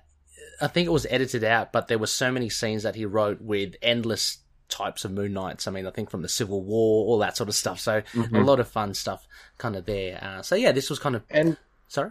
[0.61, 3.41] I think it was edited out, but there were so many scenes that he wrote
[3.41, 4.39] with endless
[4.73, 5.69] types of Moon Knights.
[5.69, 7.81] I mean, I think from the Civil War, all that sort of stuff.
[7.81, 8.03] So
[8.35, 8.43] a Mhm.
[8.43, 9.27] lot of fun stuff
[9.59, 10.19] kind of there.
[10.23, 11.57] Uh, so yeah, this was kind of And
[11.89, 12.11] sorry.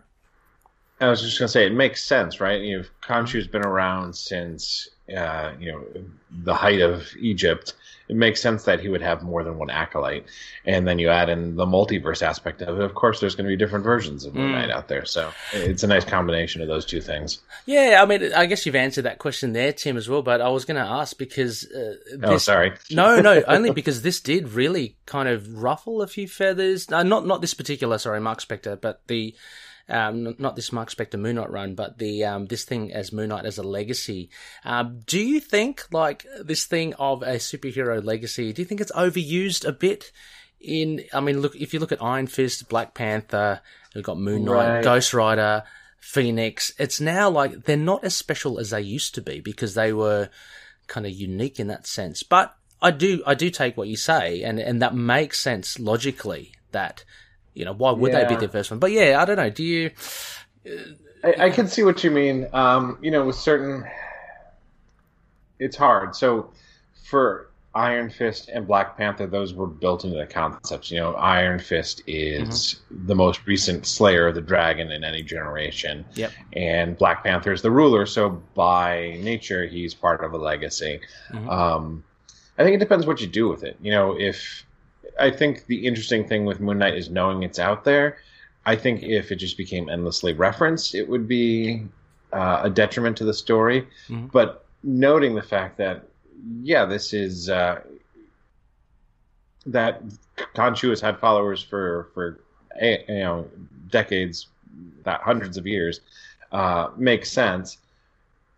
[0.99, 2.61] I was just gonna say it makes sense, right?
[2.61, 5.85] You know, Khonshu's been around since uh, you know
[6.29, 7.73] the height of Egypt.
[8.11, 10.25] It makes sense that he would have more than one acolyte,
[10.65, 12.83] and then you add in the multiverse aspect of it.
[12.83, 14.55] Of course, there's going to be different versions of Moon Mm.
[14.55, 17.39] Knight out there, so it's a nice combination of those two things.
[17.65, 20.21] Yeah, I mean, I guess you've answered that question there, Tim, as well.
[20.21, 22.73] But I was going to ask because uh, Oh, sorry.
[22.91, 26.89] no, no, only because this did really kind of ruffle a few feathers.
[26.89, 29.33] No, not not this particular, sorry, Mark Spector, but the
[29.91, 33.29] um, not this Mark Spector Moon Knight run, but the um, this thing as Moon
[33.29, 34.29] Knight as a legacy.
[34.63, 38.53] Um, do you think like this thing of a superhero legacy?
[38.53, 40.11] Do you think it's overused a bit?
[40.59, 43.61] In, I mean, look if you look at Iron Fist, Black Panther,
[43.93, 44.83] we've got Moon Knight, Right.
[44.83, 45.63] Ghost Rider.
[46.01, 49.93] Phoenix, it's now like they're not as special as they used to be because they
[49.93, 50.29] were
[50.87, 52.23] kind of unique in that sense.
[52.23, 56.53] But I do I do take what you say, and and that makes sense logically.
[56.71, 57.03] That
[57.53, 58.39] you know why would they be Yeah.
[58.39, 58.79] the first one?
[58.79, 59.49] But yeah, I don't know.
[59.49, 59.91] Do you?
[61.23, 62.47] I, I can see what you mean.
[62.53, 63.83] Um, you know, with certain,
[65.59, 66.15] it's hard.
[66.15, 66.51] So,
[67.03, 70.91] for Iron Fist and Black Panther, those were built into the concepts.
[70.91, 76.05] You know, Iron Fist is the most recent Slayer of the Dragon in any generation,
[76.15, 76.31] Yep.
[76.53, 78.05] and Black Panther is the ruler.
[78.05, 81.01] So, by nature, he's part of a legacy.
[81.31, 81.49] Mhm.
[81.49, 82.03] Um,
[82.57, 83.77] I think it depends what you do with it.
[83.81, 84.65] You know, if
[85.21, 88.17] I think the interesting thing with Moon Knight is knowing it's out there.
[88.65, 91.83] I think if it just became endlessly referenced, it would be
[92.33, 93.87] uh, a detriment to the story.
[94.07, 94.31] Mhm.
[94.31, 96.03] But noting the fact that,
[96.63, 97.81] yeah, this is uh,
[99.65, 100.01] that
[100.55, 102.39] Khonshu has had followers for for
[102.81, 103.47] you know
[103.89, 104.47] decades,
[105.03, 106.01] that hundreds of years,
[106.51, 107.77] uh, makes sense.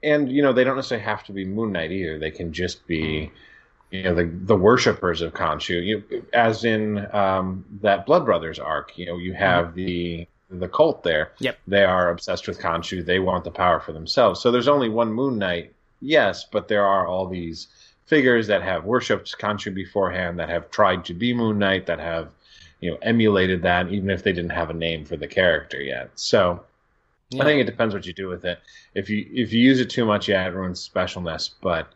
[0.01, 2.19] And you know they don't necessarily have to be Moon Knight either.
[2.19, 3.31] They can just be
[3.93, 5.85] you know the the worshippers of Khonshu.
[5.85, 8.97] You, as in um, that Blood Brothers arc.
[8.97, 11.31] You know you have the the cult there.
[11.39, 11.59] Yep.
[11.67, 13.05] They are obsessed with Khonshu.
[13.05, 14.41] They want the power for themselves.
[14.41, 17.67] So there's only one Moon Knight, yes, but there are all these
[18.05, 22.29] figures that have worshipped Khonshu beforehand, that have tried to be Moon Knight, that have
[22.81, 26.09] you know emulated that, even if they didn't have a name for the character yet.
[26.15, 26.63] So
[27.29, 27.43] Yeah.
[27.43, 28.59] I think it depends what you do with it.
[28.95, 31.51] If you if you use it too much, yeah, it ruins specialness.
[31.61, 31.87] But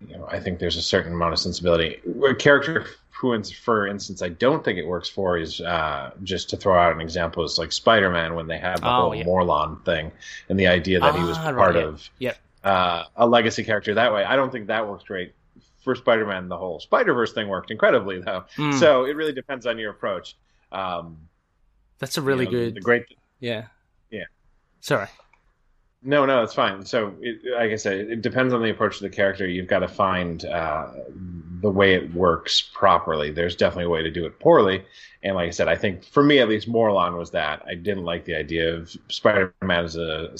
[0.00, 2.00] you know, I think there's a certain amount of sensibility.
[2.28, 2.86] A character
[3.18, 6.92] who, for instance, I don't think it works for is uh, just to throw out
[6.92, 9.24] an example is like Spider-Man when they had the Oh, whole yeah.
[9.24, 10.12] Morlun thing
[10.50, 11.76] and the idea that he was Ah, right, part
[12.18, 12.30] yeah.
[12.30, 14.22] of uh, a legacy character that way.
[14.24, 15.32] I don't think that works great.
[15.82, 18.44] For Spider-Man, the whole Spider-Verse thing worked incredibly, though.
[18.56, 20.36] Mm, So it really depends on your approach.
[20.72, 21.16] Um,
[22.00, 22.74] that's a really you know, good.
[22.74, 23.04] The great
[23.40, 23.66] yeah.
[24.10, 24.24] Yeah.
[24.80, 25.06] Sorry.
[26.02, 26.84] No, no, it's fine.
[26.84, 29.46] So, it, like I said, it depends on the approach to the character.
[29.46, 30.88] You've got to find uh,
[31.60, 33.30] the way it works properly.
[33.30, 34.84] There's definitely a way to do it poorly.
[35.22, 37.62] And like I said, I think for me at least, Morlun was that.
[37.66, 40.34] I didn't like the idea of Spider-Man as a,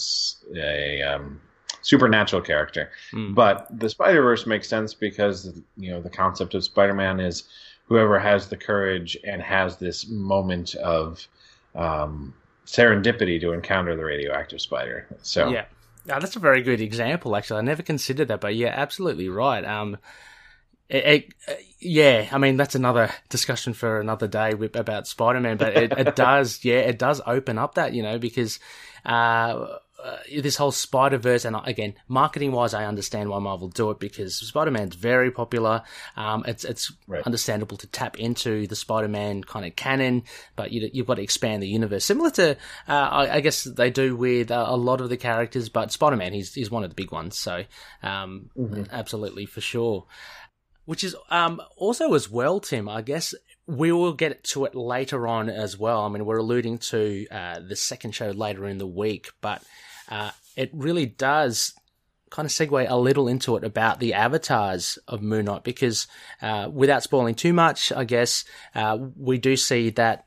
[0.55, 1.41] a um,
[1.83, 2.91] supernatural character.
[3.13, 3.35] Mm.
[3.35, 7.45] But the Spider Verse makes sense because you know the concept of Spider Man is
[7.87, 11.27] whoever has the courage and has this moment of
[11.75, 12.35] um,
[12.67, 15.07] serendipity to encounter the radioactive spider.
[15.23, 15.65] So Yeah.
[16.05, 17.35] Yeah, that's a very good example.
[17.35, 19.65] Actually, I never considered that, but yeah, absolutely right.
[19.65, 19.99] Um,
[20.89, 25.77] it, it, uh, yeah, I mean that's another discussion for another day about Spider-Man, but
[25.77, 28.61] it, it does, yeah, it does open up that you know because
[29.05, 33.91] uh, uh, this whole Spider Verse, and again, marketing wise, I understand why Marvel do
[33.91, 35.83] it because Spider Man's very popular.
[36.17, 37.23] Um, it's it's right.
[37.25, 40.23] understandable to tap into the Spider Man kind of canon,
[40.55, 42.53] but you, have got to expand the universe, similar to
[42.89, 45.69] uh, I, I, guess they do with uh, a lot of the characters.
[45.69, 47.65] But Spider Man, he's he's one of the big ones, so
[48.03, 48.85] um, mm-hmm.
[48.93, 50.07] absolutely for sure.
[50.85, 52.89] Which is um, also as well, Tim.
[52.89, 53.35] I guess
[53.67, 56.05] we will get to it later on as well.
[56.05, 59.63] I mean, we're alluding to uh, the second show later in the week, but
[60.09, 61.75] uh, it really does
[62.31, 66.07] kind of segue a little into it about the avatars of Moon Knight because,
[66.43, 70.25] uh, without spoiling too much, I guess uh, we do see that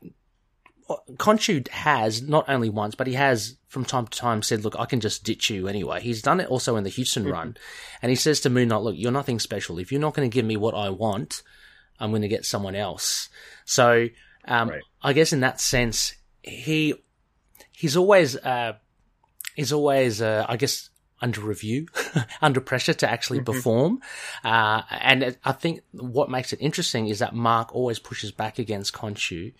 [0.88, 4.86] Khonshu has not only once, but he has from time to time said, "Look, I
[4.86, 7.32] can just ditch you anyway." He's done it also in the Huston mm-hmm.
[7.32, 7.56] run,
[8.02, 9.78] and he says to Moon Knight, "Look, you're nothing special.
[9.78, 11.42] If you're not going to give me what I want."
[12.00, 13.28] I'm going to get someone else.
[13.66, 14.08] So,
[14.46, 14.82] um, right.
[15.02, 16.94] I guess in that sense, he,
[17.72, 18.72] he's always, uh,
[19.60, 21.86] he's always, uh, I guess, under review,
[22.42, 23.52] under pressure to actually mm-hmm.
[23.52, 24.00] perform.
[24.42, 28.92] Uh, and I think what makes it interesting is that Mark always pushes back against
[28.92, 29.52] Khonshu.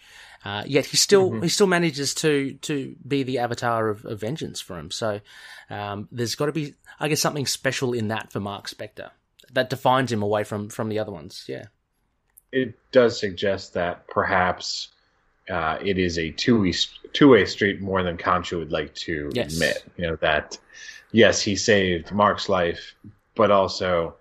[0.42, 1.42] Uh, yet he still mm-hmm.
[1.42, 4.90] he still manages to to be the avatar of, of vengeance for him.
[4.90, 5.20] So
[5.68, 9.10] um, there's got to be, I guess, something special in that for Mark Spector
[9.52, 11.44] that defines him away from from the other ones.
[11.46, 11.66] Yeah
[12.52, 14.88] it does suggest that perhaps
[15.50, 16.72] uh, it is a two
[17.12, 19.52] two way street more than Khonshu would like to yes.
[19.52, 19.84] admit.
[19.96, 20.58] You know that
[21.12, 22.94] yes, he saved Mark's life,
[23.34, 24.14] but also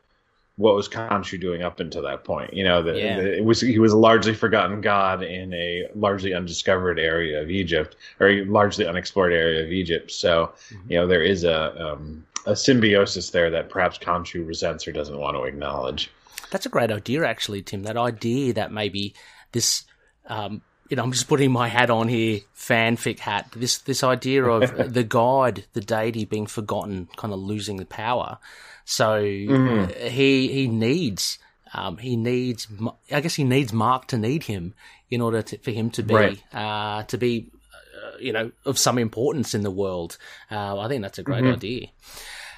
[0.60, 2.54] what was Khonshu doing up until that point?
[2.54, 3.18] You know, that yeah.
[3.20, 7.96] it was he was a largely forgotten god in a largely undiscovered area of Egypt,
[8.20, 10.12] or a largely unexplored area of Egypt.
[10.12, 10.92] So, mm-hmm.
[10.92, 15.18] you know, there is a um, a symbiosis there that perhaps Khonshu resents or doesn't
[15.18, 16.12] want to acknowledge.
[16.52, 17.84] That's a great idea, actually, Tim.
[17.84, 19.14] That idea that maybe
[19.54, 19.86] this,
[20.28, 23.52] um, you know, I'm just putting my hat on here, fanfic hat.
[23.56, 28.40] This this idea of the god, the deity being forgotten, kind of losing the power.
[28.86, 29.96] So mm.
[30.10, 31.38] he he needs
[31.74, 32.68] um, he needs
[33.12, 34.74] I guess he needs Mark to need him
[35.12, 36.44] in order to, for him to be right.
[36.54, 40.18] uh, to be uh, you know of some importance in the world.
[40.50, 41.54] Uh, I think that's a great mm-hmm.
[41.54, 41.88] idea.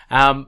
[0.10, 0.48] Um,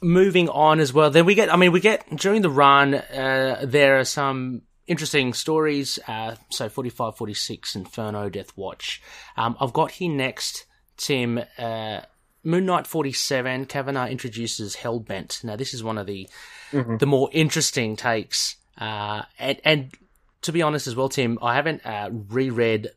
[0.00, 3.64] moving on as well, then we get, I mean, we get during the run, uh,
[3.64, 5.98] there are some interesting stories.
[6.06, 9.02] Uh, so 45, 46, Inferno, Death Watch.
[9.36, 10.66] Um, I've got here next,
[10.96, 12.00] Tim, uh,
[12.42, 15.42] Moon Knight 47, Kavanagh introduces Hellbent.
[15.44, 16.28] Now, this is one of the,
[16.72, 16.98] mm-hmm.
[16.98, 18.56] the more interesting takes.
[18.78, 19.94] Uh, and, and
[20.42, 22.88] to be honest as well, Tim, I haven't, uh, reread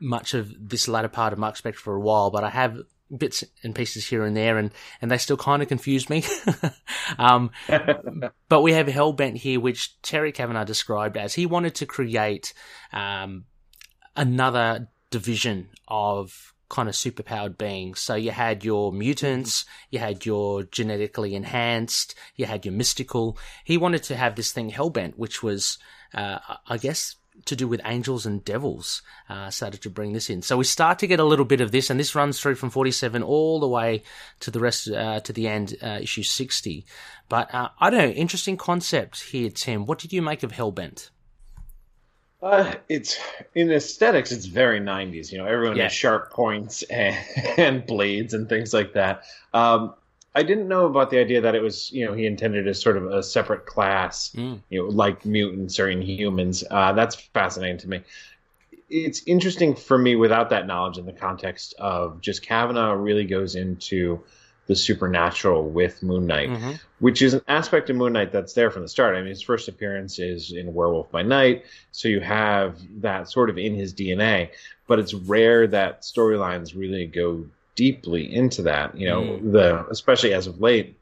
[0.00, 2.78] much of this latter part of Mark Spector for a while, but I have
[3.16, 6.24] bits and pieces here and there, and, and they still kind of confuse me.
[7.18, 7.50] um,
[8.48, 12.52] but we have Hellbent here, which Terry Kavanagh described as he wanted to create
[12.92, 13.44] um,
[14.16, 18.00] another division of kind of superpowered beings.
[18.00, 23.38] So you had your mutants, you had your genetically enhanced, you had your mystical.
[23.64, 25.78] He wanted to have this thing Hellbent, which was,
[26.14, 30.42] uh, I guess, to do with angels and devils uh, started to bring this in.
[30.42, 32.70] So we start to get a little bit of this, and this runs through from
[32.70, 34.02] 47 all the way
[34.40, 36.86] to the rest, uh, to the end, uh, issue 60.
[37.28, 39.86] But uh, I don't know, interesting concept here, Tim.
[39.86, 41.10] What did you make of Hellbent?
[42.42, 43.18] Uh, it's
[43.54, 45.32] in aesthetics, it's very 90s.
[45.32, 45.84] You know, everyone yeah.
[45.84, 47.16] has sharp points and,
[47.56, 49.24] and, blades and things like that.
[49.54, 49.94] Um,
[50.34, 52.96] I didn't know about the idea that it was, you know, he intended as sort
[52.96, 54.60] of a separate class, mm.
[54.68, 56.64] you know, like mutants or inhumans.
[56.68, 58.02] Uh, that's fascinating to me.
[58.90, 63.54] It's interesting for me without that knowledge in the context of just Kavanagh really goes
[63.54, 64.24] into
[64.66, 66.72] the supernatural with Moon Knight, mm-hmm.
[66.98, 69.14] which is an aspect of Moon Knight that's there from the start.
[69.14, 73.50] I mean, his first appearance is in Werewolf by Night, so you have that sort
[73.50, 74.50] of in his DNA,
[74.86, 78.96] but it's rare that storylines really go deeply into that.
[78.96, 79.52] You know, mm.
[79.52, 80.98] the especially as of late,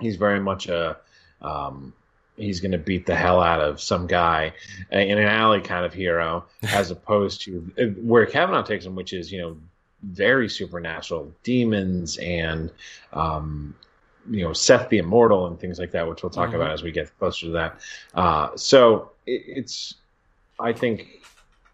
[0.00, 0.96] he's very much a
[1.42, 1.92] um,
[2.36, 4.52] he's going to beat the hell out of some guy
[4.90, 7.60] in an alley kind of hero, as opposed to
[8.00, 9.56] where Kavanagh takes him, which is you know
[10.02, 12.70] very supernatural demons and
[13.12, 13.74] um,
[14.30, 16.56] you know Seth the Immortal and things like that, which we'll talk mm-hmm.
[16.56, 17.80] about as we get closer to that.
[18.14, 19.94] Uh, so it, it's
[20.58, 21.22] I think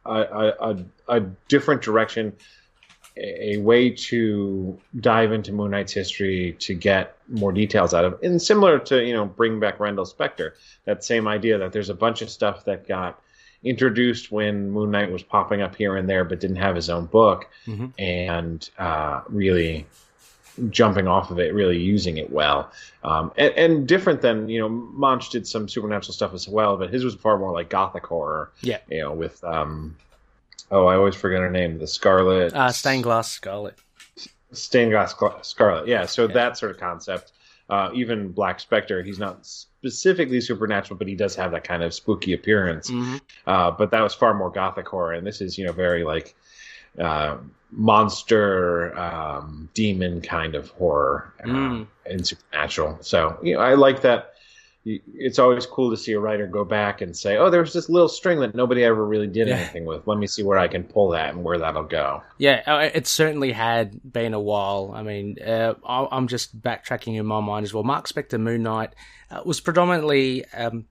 [0.05, 2.33] a, a, a different direction
[3.17, 8.41] a way to dive into Moon Knight's history to get more details out of, and
[8.41, 10.53] similar to you know bring back Randall Spector,
[10.85, 13.21] that same idea that there's a bunch of stuff that got
[13.65, 17.07] introduced when Moon Knight was popping up here and there, but didn't have his own
[17.07, 17.87] book, mm-hmm.
[17.99, 19.87] and uh, really
[20.71, 22.71] jumping off of it, really using it well,
[23.05, 26.91] um, and, and, different than you know Moench did some supernatural stuff as well, but
[26.91, 28.51] his was far more like gothic horror.
[28.63, 29.97] Yeah, you know with um,
[30.73, 31.79] oh, I always forget her name.
[31.79, 32.53] The Scarlet.
[32.53, 33.79] Uh, Stained Glass Scarlet.
[34.53, 35.87] stained glass scarlet.
[35.87, 36.35] Yeah, so yeah.
[36.35, 37.33] that sort of concept.
[37.69, 41.95] Uh, even Black Spectre, he's not specifically supernatural, but he does have that kind of
[41.95, 42.91] spooky appearance.
[42.91, 43.17] Mm-hmm.
[43.47, 46.35] Uh, but that was far more gothic horror, and this is you know very like
[46.99, 47.39] uh,
[47.71, 51.87] monster um, demon kind of horror uh, mm.
[52.05, 52.99] and supernatural.
[53.01, 54.32] So you know, I like that
[54.85, 58.09] it's always cool to see a writer go back and say, "Oh, there's this little
[58.09, 59.57] string that nobody ever really did yeah.
[59.57, 60.07] anything with.
[60.07, 63.07] Let me see where I can pull that and where that'll go." Yeah, uh, it
[63.07, 64.93] certainly had been a while.
[64.95, 67.85] I mean, uh, I'm just backtracking in my mind as well.
[67.85, 68.95] Mark Spector Moon Knight
[69.31, 70.45] uh, was predominantly.
[70.47, 70.87] Um,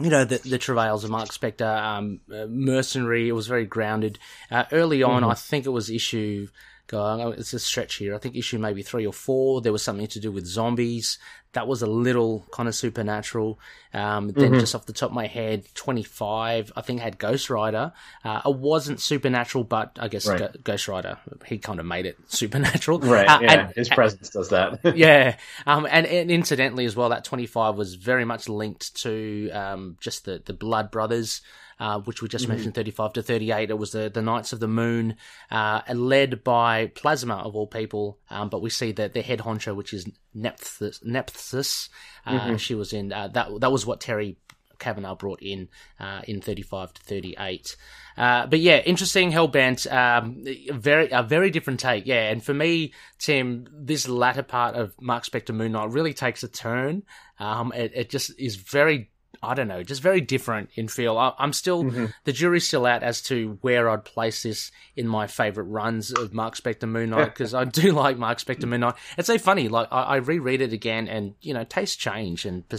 [0.00, 3.28] you know the the travails of Mark Spector, um, uh, mercenary.
[3.28, 4.18] It was very grounded.
[4.50, 5.30] Uh, early on, mm-hmm.
[5.30, 6.46] I think it was issue
[6.88, 7.32] going.
[7.34, 8.14] It's a stretch here.
[8.14, 9.60] I think issue maybe three or four.
[9.60, 11.18] There was something to do with zombies
[11.52, 13.58] that was a little kind of supernatural.
[13.94, 14.60] Um, then mm-hmm.
[14.60, 17.92] just off the top of my head, 25, I think had Ghost Rider.
[18.22, 20.62] Uh, it wasn't supernatural, but I guess right.
[20.62, 22.98] Ghost Rider, he kind of made it supernatural.
[22.98, 23.26] Right.
[23.26, 23.52] Uh, yeah.
[23.52, 24.80] And, His presence does that.
[24.96, 25.36] yeah.
[25.66, 30.26] Um, and, and, incidentally as well, that 25 was very much linked to, um, just
[30.26, 31.40] the, the Blood Brothers
[31.80, 32.54] uh, which we just mm-hmm.
[32.54, 33.70] mentioned, 35 to 38.
[33.70, 35.16] It was the, the Knights of the Moon,
[35.50, 38.18] uh, led by Plasma, of all people.
[38.30, 41.88] Um, but we see that the head honcho, which is Nephthys, Nephthys
[42.26, 42.56] uh, mm-hmm.
[42.56, 44.38] she was in, uh, that, that was what Terry
[44.78, 45.68] Kavanagh brought in
[46.00, 47.76] uh, in 35 to 38.
[48.16, 49.90] Uh, but yeah, interesting Hellbent.
[49.92, 52.06] Um, very a very different take.
[52.06, 56.42] Yeah, and for me, Tim, this latter part of Mark Spector Moon Knight really takes
[56.42, 57.04] a turn.
[57.38, 59.10] Um, it, it just is very
[59.42, 61.16] I don't know, just very different in feel.
[61.16, 62.06] I, am still mm-hmm.
[62.24, 66.34] the jury's still out as to where I'd place this in my favorite runs of
[66.34, 68.96] Mark Spector Moon Knight because I do like Mark Spector Moon Knight.
[69.16, 72.68] It's so funny, like I, I reread it again, and you know, tastes change and
[72.68, 72.78] per-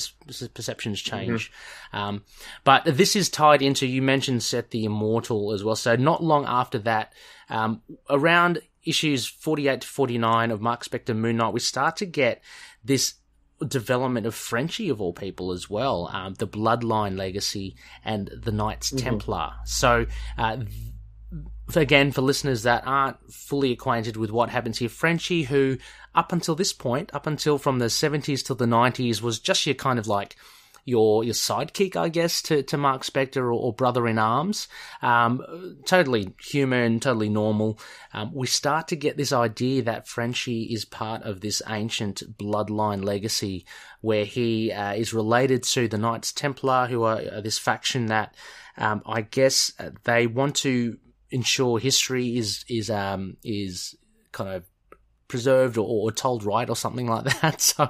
[0.54, 1.18] perceptions mm-hmm.
[1.18, 1.52] change.
[1.52, 1.98] Mm-hmm.
[1.98, 2.24] Um,
[2.64, 5.76] but this is tied into you mentioned Set the Immortal as well.
[5.76, 7.14] So not long after that,
[7.50, 12.42] um, around issues 48 to 49 of Mark Spector Moon Knight, we start to get
[12.84, 13.16] this
[13.68, 18.92] development of Frenchie of all people as well, um, the Bloodline legacy and the Knights
[18.92, 19.06] mm-hmm.
[19.06, 19.52] Templar.
[19.66, 20.06] So,
[20.38, 20.58] uh,
[21.76, 25.78] again, for listeners that aren't fully acquainted with what happens here, Frenchie, who
[26.16, 29.76] up until this point, up until from the 70s to the 90s, was just your
[29.76, 30.36] kind of like
[30.90, 34.68] your your sidekick, I guess, to, to Mark Spector or, or brother in arms.
[35.02, 37.80] Um, totally human, totally normal.
[38.14, 43.04] Um, we start to get this idea that Frenchie is part of this ancient bloodline
[43.04, 43.66] legacy
[44.02, 48.36] where he uh, is related to the Knights Templar, who are, this faction that
[48.78, 49.72] um, I guess
[50.04, 50.98] they want to
[51.32, 53.96] ensure history is is um, is
[54.32, 54.66] kind of
[55.30, 57.62] preserved or, or, told right or something like that.
[57.70, 57.90] So,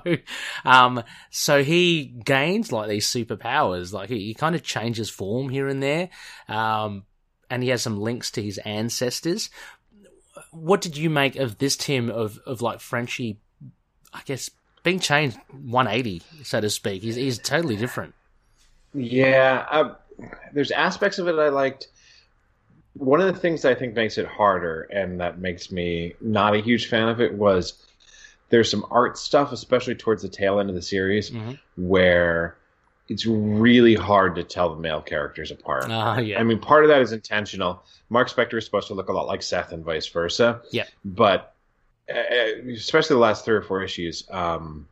[0.65, 3.91] um, so he gains like these superpowers.
[3.91, 6.09] Like he, he kind of changes form here and there.
[6.47, 7.05] Um,
[7.49, 9.49] and he has some links to his ancestors.
[10.51, 13.39] What did you make of this Tim of, of like Frenchie,
[14.13, 14.51] I guess,
[14.83, 17.01] being changed 180, so to speak?
[17.01, 18.13] He's, he's totally different.
[18.93, 19.65] Yeah.
[19.71, 19.95] Uh,
[20.53, 21.87] there's aspects of it I liked
[22.93, 26.59] one of the things I think makes it harder and that makes me not a
[26.59, 27.85] huge fan of it was
[28.49, 31.53] there's some art stuff, especially towards the tail end of the series, mm-hmm.
[31.75, 32.57] where
[33.07, 35.89] it's really hard to tell the male characters apart.
[35.89, 36.39] Uh, yeah.
[36.39, 37.83] I mean, part of that is intentional.
[38.09, 40.61] Mark Spector is supposed to look a lot like Seth and vice versa.
[40.71, 40.85] Yeah.
[41.05, 41.53] But
[42.09, 42.19] uh,
[42.71, 44.87] especially the last three or four issues, um,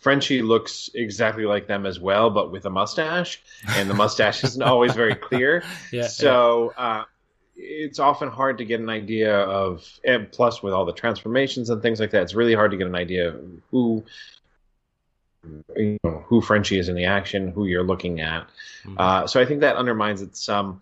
[0.00, 4.62] Frenchie looks exactly like them as well, but with a mustache, and the mustache isn't
[4.62, 5.62] always very clear.
[5.92, 6.84] yeah, so yeah.
[6.84, 7.04] Uh,
[7.62, 11.82] it's often hard to get an idea of, and plus with all the transformations and
[11.82, 14.02] things like that, it's really hard to get an idea of who
[15.76, 18.46] you know, who Frenchie is in the action, who you're looking at.
[18.84, 18.94] Mm-hmm.
[18.98, 20.80] Uh, so I think that undermines it some.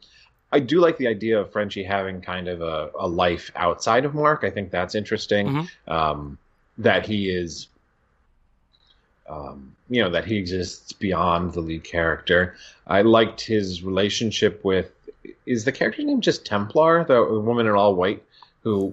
[0.51, 4.15] I do like the idea of Frenchie having kind of a, a life outside of
[4.15, 4.45] Mark.
[4.45, 5.49] I think that's interesting.
[5.49, 5.93] Mm-hmm.
[5.93, 6.39] Um,
[6.79, 7.69] that he is
[9.29, 12.57] um, you know that he exists beyond the lead character.
[12.87, 14.91] I liked his relationship with
[15.47, 18.23] is the character's name just Templar, the woman in all white
[18.63, 18.93] who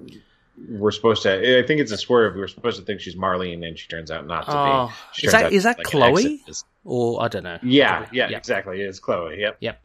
[0.69, 1.59] we're supposed to.
[1.59, 2.35] I think it's a swerve.
[2.35, 5.27] We are supposed to think she's Marlene, and she turns out not to oh, be.
[5.27, 6.43] Is that is that like Chloe?
[6.83, 7.59] Or I don't know.
[7.63, 8.39] Yeah, yeah, yep.
[8.39, 8.81] exactly.
[8.81, 9.39] It's Chloe.
[9.39, 9.57] Yep.
[9.59, 9.81] Yep.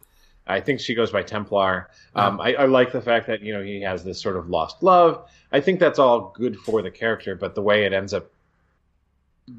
[0.46, 1.90] I think she goes by Templar.
[2.14, 4.82] Um, I, I, like the fact that you know he has this sort of lost
[4.82, 5.28] love.
[5.52, 8.30] I think that's all good for the character, but the way it ends up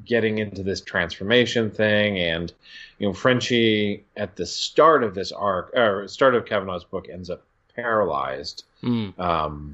[0.04, 2.52] getting into this transformation thing and
[2.98, 7.30] you know Frenchie at the start of this arc or start of Kavanagh's book ends
[7.30, 7.42] up
[7.74, 9.18] paralyzed mm.
[9.18, 9.72] um,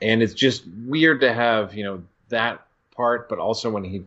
[0.00, 4.02] and it's just weird to have you know that part but also when he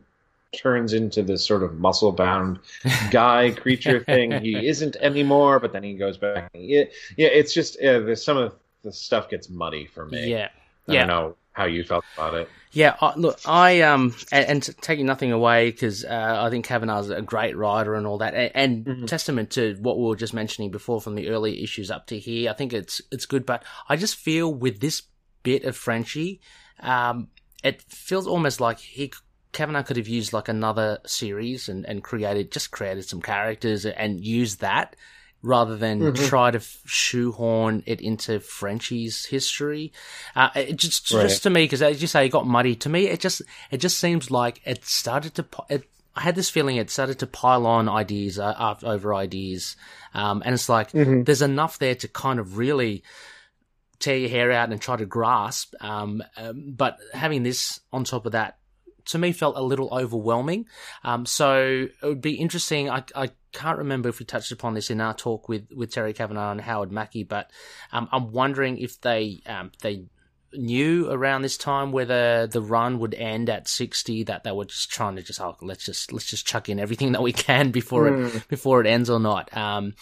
[0.56, 2.60] turns into this sort of muscle bound
[3.12, 6.84] guy creature thing he isn't anymore but then he goes back yeah,
[7.18, 10.50] yeah it's just uh, there's some of the stuff gets muddy for me yeah
[10.88, 11.00] I yeah.
[11.00, 12.50] don't know how you felt about it.
[12.76, 17.10] Yeah, uh, look, I um, and, and taking nothing away because uh, I think Kavanagh's
[17.10, 19.06] a great writer and all that, and, and mm-hmm.
[19.06, 22.50] testament to what we were just mentioning before from the early issues up to here.
[22.50, 25.04] I think it's it's good, but I just feel with this
[25.42, 26.42] bit of Frenchie,
[26.82, 27.30] um,
[27.64, 29.14] it feels almost like he
[29.54, 34.20] Kavanagh could have used like another series and, and created just created some characters and
[34.20, 34.98] used that
[35.46, 36.26] rather than mm-hmm.
[36.26, 39.94] try to shoehorn it into Frenchie's history.
[40.36, 41.24] Uh, it just right.
[41.24, 42.76] just to me because as you say, it got muddy.
[42.76, 43.42] To me, it just
[43.72, 45.46] it just seems like it started to.
[45.70, 45.84] It,
[46.16, 49.76] I had this feeling it started to pile on ideas uh, over ideas,
[50.14, 51.24] um, and it's like mm-hmm.
[51.24, 53.04] there's enough there to kind of really
[54.00, 55.74] tear your hair out and try to grasp.
[55.80, 58.58] Um, um, but having this on top of that
[59.06, 60.68] to me felt a little overwhelming.
[61.04, 62.90] Um, so it would be interesting.
[62.90, 66.14] I, I can't remember if we touched upon this in our talk with, with Terry
[66.14, 67.52] Kavanagh and Howard Mackie, but
[67.92, 70.06] um, I'm wondering if they um, they
[70.58, 74.90] knew around this time whether the run would end at 60 that they were just
[74.90, 78.10] trying to just oh let's just let's just chuck in everything that we can before
[78.10, 78.28] mm.
[78.28, 78.38] it hmm.
[78.48, 79.94] before it ends or not um,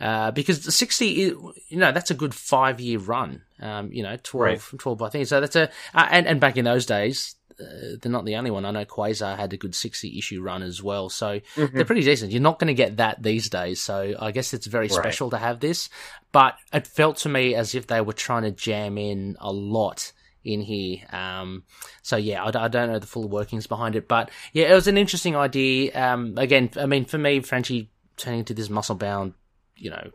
[0.00, 1.32] uh, because the 60 is,
[1.68, 4.80] you know that's a good five year run um, you know 12 right.
[4.80, 8.24] 12 I think so that's a uh, and and back in those days they're not
[8.24, 8.64] the only one.
[8.64, 11.08] I know Quasar had a good 60 issue run as well.
[11.08, 11.76] So mm-hmm.
[11.76, 12.32] they're pretty decent.
[12.32, 13.80] You're not going to get that these days.
[13.80, 15.88] So I guess it's very special to have this.
[16.32, 20.12] But it felt to me as if they were trying to jam in a lot
[20.44, 20.98] in here.
[21.10, 21.64] Um,
[22.02, 24.86] so yeah, I, I, don't know the full workings behind it, but yeah, it was
[24.86, 25.92] an interesting idea.
[25.94, 29.34] Um, again, I mean, for me, Frenchie turning into this muscle bound,
[29.76, 30.10] you know,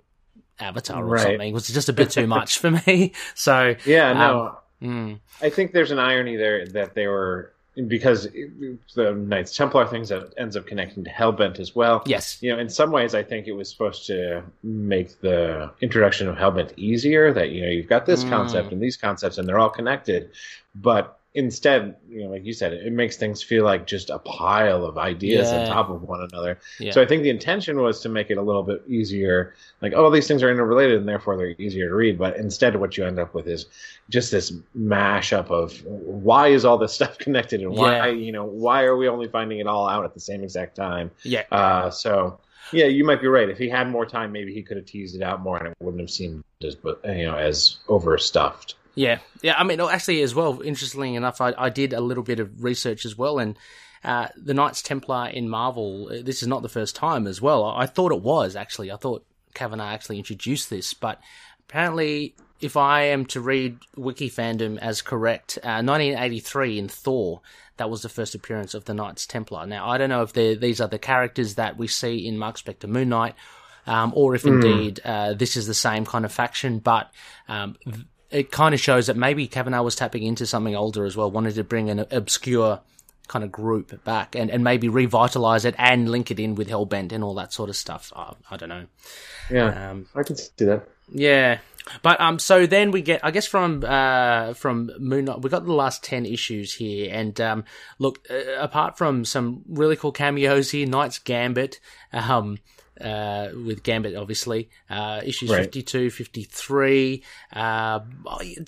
[0.60, 1.22] avatar or right.
[1.22, 3.12] something was just a bit too much for me.
[3.36, 5.20] So yeah, no, um, Mm.
[5.42, 7.54] I think there's an irony there that they were
[7.88, 8.28] because
[8.96, 12.04] the Knights Templar things that ends up connecting to Hellbent as well.
[12.06, 16.28] Yes, you know, in some ways, I think it was supposed to make the introduction
[16.28, 17.34] of Hellbent easier.
[17.34, 18.30] That you know, you've got this mm.
[18.30, 20.32] concept and these concepts, and they're all connected.
[20.76, 24.86] But instead, you know, like you said, it makes things feel like just a pile
[24.86, 25.62] of ideas yeah.
[25.62, 26.60] on top of one another.
[26.80, 26.92] Yeah.
[26.92, 30.12] So I think the intention was to make it a little bit easier, like, oh,
[30.12, 32.20] these things are interrelated and therefore they're easier to read.
[32.20, 33.66] But instead, what you end up with is
[34.10, 38.14] just this mashup of why is all this stuff connected and why, yeah.
[38.14, 41.10] you know, why are we only finding it all out at the same exact time?
[41.24, 41.44] Yeah.
[41.52, 42.40] Uh, so.
[42.72, 43.50] Yeah, you might be right.
[43.50, 45.74] If he had more time, maybe he could have teased it out more, and it
[45.82, 48.76] wouldn't have seemed as, you know, as overstuffed.
[48.96, 49.56] Yeah, yeah.
[49.58, 50.62] I mean, actually, as well.
[50.62, 53.58] Interestingly enough, I, I did a little bit of research as well, and
[54.04, 56.10] uh, the Knights Templar in Marvel.
[56.12, 57.64] Uh, this is not the first time as well.
[57.64, 58.92] I, I thought it was actually.
[58.92, 61.20] I thought Kavanagh actually introduced this, but
[61.68, 67.42] apparently, if I am to read Wiki fandom as correct, uh, 1983 in Thor,
[67.78, 69.66] that was the first appearance of the Knights Templar.
[69.66, 72.88] Now, I don't know if these are the characters that we see in Mark Spector
[72.88, 73.36] Moon Knight,
[73.88, 74.54] um, or if mm.
[74.54, 77.12] indeed uh, this is the same kind of faction, but
[77.48, 77.76] um,
[78.34, 81.56] it kind of shows that maybe Kavanagh was tapping into something older as well, wanted
[81.56, 82.82] to bring an obscure
[83.28, 87.12] kind of group back and, and maybe revitalize it and link it in with Hellbent
[87.12, 88.12] and all that sort of stuff.
[88.16, 88.86] I, I don't know.
[89.50, 90.88] Yeah, um, I can see that.
[91.12, 91.60] Yeah,
[92.02, 95.66] but um, so then we get, I guess, from uh, from Moon Knight, we got
[95.66, 97.66] the last ten issues here, and um,
[98.00, 101.80] look, uh, apart from some really cool cameos here, Knight's Gambit,
[102.14, 102.58] um,
[103.04, 104.70] uh, with Gambit, obviously.
[104.90, 105.64] Uh, issues right.
[105.64, 107.24] 52, 53.
[107.52, 108.00] Uh,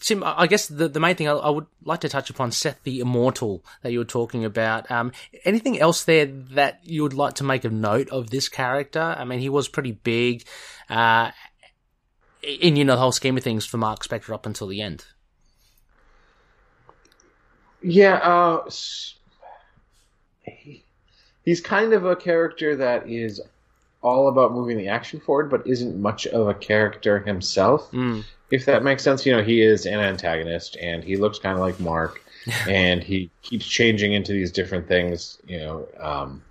[0.02, 2.84] Tim, I guess the, the main thing I, I, would like to touch upon, Seth
[2.84, 4.90] the Immortal, that you were talking about.
[4.92, 5.12] Um,
[5.46, 9.02] anything else there that you would like to make a note of this character?
[9.02, 10.44] I mean, he was pretty big,
[10.90, 11.32] uh,
[12.44, 15.06] in, you know, the whole scheme of things for Mark Spector up until the end.
[17.82, 18.70] Yeah, uh,
[21.44, 23.42] he's kind of a character that is
[24.06, 27.92] all about moving the action forward, but isn't much of a character himself.
[27.92, 28.24] Mm.
[28.52, 31.60] If that makes sense, you know, he is an antagonist, and he looks kind of
[31.60, 32.22] like Mark,
[32.70, 35.40] and he keeps changing into these different things.
[35.48, 36.44] You know, um,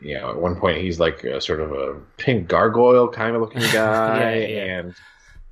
[0.00, 3.42] you know, at one point he's like a, sort of a pink gargoyle kind of
[3.42, 4.78] looking guy, yeah, yeah.
[4.78, 4.90] and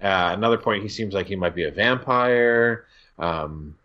[0.00, 2.86] uh, another point he seems like he might be a vampire.
[3.18, 3.76] Um,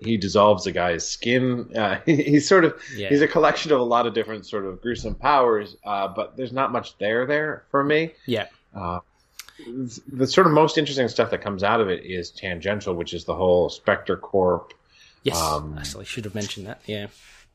[0.00, 1.70] he dissolves a guy's skin.
[1.76, 3.08] Uh, he's sort of yeah.
[3.08, 6.52] he's a collection of a lot of different sort of gruesome powers, uh, but there's
[6.52, 8.12] not much there there for me.
[8.26, 8.46] Yeah.
[8.74, 9.00] Uh,
[10.12, 13.24] the sort of most interesting stuff that comes out of it is tangential, which is
[13.24, 14.72] the whole Spectre Corp.
[15.22, 16.80] Yes, um, actually, should have mentioned that.
[16.86, 17.08] Yeah.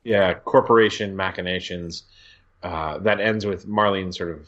[0.04, 2.04] Yeah, corporation machinations.
[2.64, 4.48] Uh, that ends with Marlene sort of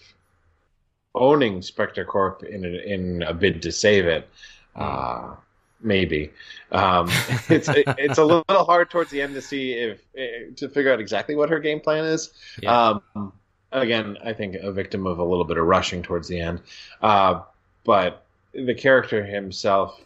[1.14, 4.30] owning Spectre Corp in a, in a bid to save it.
[4.76, 5.36] Uh,
[5.82, 6.32] maybe.
[6.72, 7.10] Um,
[7.50, 11.00] it's it's a little hard towards the end to see if eh, to figure out
[11.00, 12.32] exactly what her game plan is.
[12.62, 13.00] Yeah.
[13.16, 13.34] Um,
[13.72, 16.62] again, I think a victim of a little bit of rushing towards the end,
[17.02, 17.42] uh,
[17.84, 20.00] but the character himself,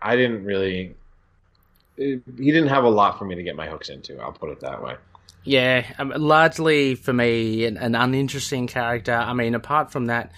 [0.00, 0.94] I didn't really.
[1.96, 4.18] he didn't have a lot for me to get my hooks into.
[4.20, 4.96] I'll put it that way.
[5.42, 9.14] Yeah, um, largely for me, an, an, uninteresting character.
[9.14, 10.32] I mean, apart from that,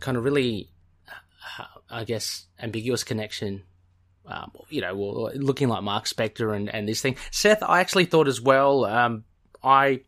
[0.00, 0.68] kind of really,
[1.58, 3.62] uh, I guess, ambiguous connection.
[4.26, 7.16] Um, you know, looking like Mark Spector and, and this thing.
[7.30, 8.84] Seth, I actually thought as well.
[8.84, 9.24] Um,
[9.62, 10.00] I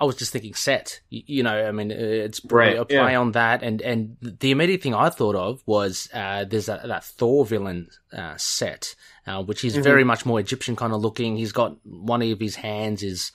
[0.00, 1.00] I was just thinking set.
[1.10, 3.20] You, know, I mean, it's right, a play yeah.
[3.20, 7.04] on that, and and the immediate thing I thought of was uh, there's that, that
[7.04, 8.94] Thor villain uh, set,
[9.26, 9.82] uh, which is mm-hmm.
[9.82, 11.36] very much more Egyptian kind of looking.
[11.36, 13.30] He's got one of his hands is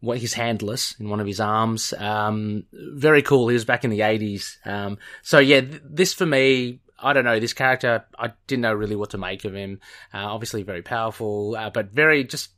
[0.00, 1.94] what he's handless in one of his arms.
[1.96, 3.48] Um, very cool.
[3.48, 4.58] He was back in the eighties.
[4.66, 6.80] Um, so yeah, th- this for me.
[7.04, 8.04] I don't know this character.
[8.18, 9.80] I didn't know really what to make of him.
[10.12, 12.50] Uh, obviously, very powerful, uh, but very just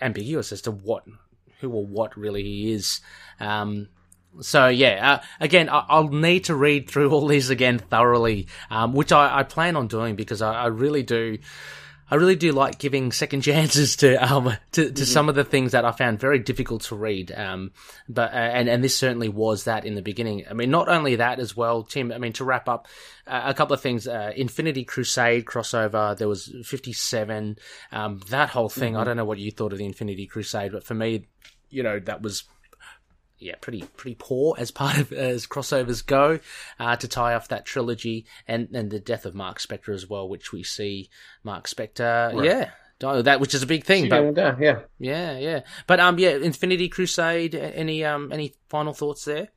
[0.00, 1.04] ambiguous as to what
[1.60, 3.00] who or what really he is.
[3.38, 3.88] Um,
[4.40, 8.94] so yeah, uh, again, I- will need to read through all these again thoroughly, um,
[8.94, 11.38] which I-, I, plan on doing because I, I really do.
[12.10, 15.04] I really do like giving second chances to um to, to mm-hmm.
[15.04, 17.32] some of the things that I found very difficult to read.
[17.32, 17.72] Um,
[18.08, 20.44] but uh, and and this certainly was that in the beginning.
[20.50, 22.12] I mean, not only that as well, Tim.
[22.12, 22.88] I mean, to wrap up,
[23.26, 24.08] uh, a couple of things.
[24.08, 26.16] Uh, Infinity Crusade crossover.
[26.16, 27.56] There was fifty seven.
[27.92, 28.94] Um, that whole thing.
[28.94, 29.00] Mm-hmm.
[29.02, 31.28] I don't know what you thought of the Infinity Crusade, but for me,
[31.70, 32.44] you know, that was
[33.40, 36.38] yeah, pretty pretty poor as part of as crossovers go
[36.78, 40.28] uh, to tie off that trilogy and and the death of Mark Spector as well,
[40.28, 41.08] which we see
[41.42, 42.44] Mark Spector, right.
[42.44, 42.70] yeah.
[43.00, 45.60] That which is a big thing, but yeah, yeah, yeah.
[45.86, 47.54] But um, yeah, Infinity Crusade.
[47.54, 49.48] Any um, any final thoughts there?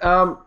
[0.00, 0.38] Um,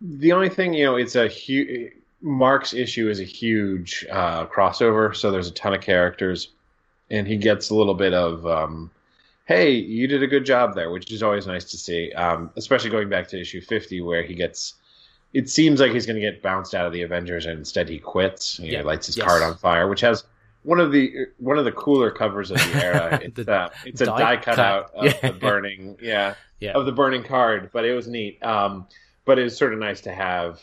[0.00, 5.14] the only thing you know, it's a huge Mark's issue is a huge uh, crossover,
[5.14, 6.48] so there's a ton of characters,
[7.10, 8.90] and he gets a little bit of um,
[9.46, 12.12] hey, you did a good job there, which is always nice to see.
[12.12, 14.74] Um, especially going back to issue 50, where he gets.
[15.32, 17.98] It seems like he's going to get bounced out of the Avengers, and instead he
[17.98, 18.58] quits.
[18.58, 19.26] He lights his yes.
[19.26, 20.24] card on fire, which has
[20.62, 23.20] one of the one of the cooler covers of the era.
[23.22, 24.98] It's, the uh, it's a die, die cutout cut.
[24.98, 25.30] of yeah.
[25.30, 27.70] the burning, yeah, yeah, of the burning card.
[27.72, 28.42] But it was neat.
[28.42, 28.86] Um,
[29.24, 30.60] but it was sort of nice to have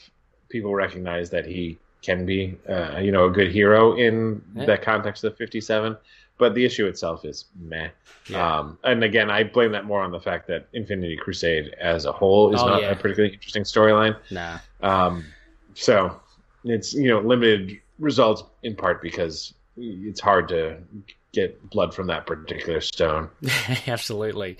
[0.50, 4.66] people recognize that he can be, uh, you know, a good hero in yeah.
[4.66, 5.98] the context of 57
[6.38, 7.90] but the issue itself is meh.
[8.28, 8.60] Yeah.
[8.60, 12.12] Um, and again, I blame that more on the fact that Infinity Crusade as a
[12.12, 12.92] whole is oh, not yeah.
[12.92, 14.16] a particularly interesting storyline.
[14.32, 14.60] Nah.
[14.82, 15.26] Um,
[15.74, 16.20] so
[16.64, 20.78] it's you know limited results in part because it's hard to
[21.34, 23.30] get blood from that particular stone.
[23.88, 24.58] Absolutely.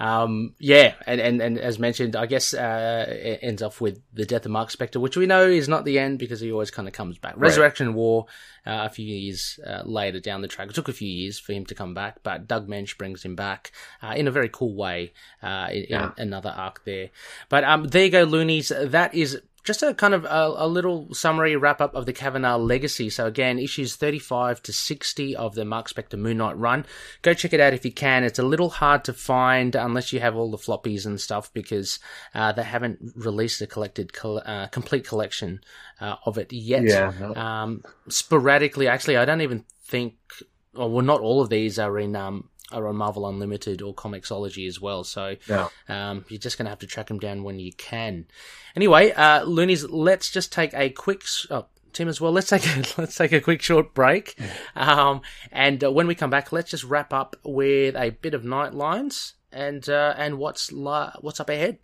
[0.00, 4.24] Um, yeah, and, and, and as mentioned, I guess uh, it ends off with the
[4.24, 6.88] death of Mark Spector, which we know is not the end because he always kind
[6.88, 7.34] of comes back.
[7.36, 7.96] Resurrection right.
[7.96, 8.26] War,
[8.66, 10.70] uh, a few years uh, later down the track.
[10.70, 13.36] It took a few years for him to come back, but Doug Moench brings him
[13.36, 15.12] back uh, in a very cool way
[15.42, 16.12] uh, in, yeah.
[16.16, 17.10] in, another arc there.
[17.50, 18.72] But um, there you go, loonies.
[18.90, 22.56] That is just a kind of a, a, little summary wrap up of the Kavanagh
[22.56, 23.10] legacy.
[23.10, 26.86] So again, issues 35 to 60 of the Mark Spector Moon Knight run.
[27.22, 28.24] Go check it out if you can.
[28.24, 31.98] It's a little hard to find unless you have all the floppies and stuff because
[32.34, 35.60] uh, they haven't released a collected uh, complete collection
[36.00, 36.84] uh, of it yet.
[36.84, 37.12] Yeah.
[37.36, 40.14] Um, sporadically, actually, I don't even think.
[40.72, 44.80] Well, not all of these are in um, are on Marvel Unlimited or Comixology as
[44.80, 45.04] well.
[45.04, 45.68] So yeah.
[45.88, 48.26] um, you're just going to have to track them down when you can.
[48.76, 51.22] Anyway, uh, Loonies, let's just take a quick.
[51.50, 52.32] Oh, Tim as well.
[52.32, 54.38] Let's take a, let's take a quick short break,
[54.76, 58.44] um, and uh, when we come back, let's just wrap up with a bit of
[58.44, 61.78] night lines and uh, and what's li- what's up ahead.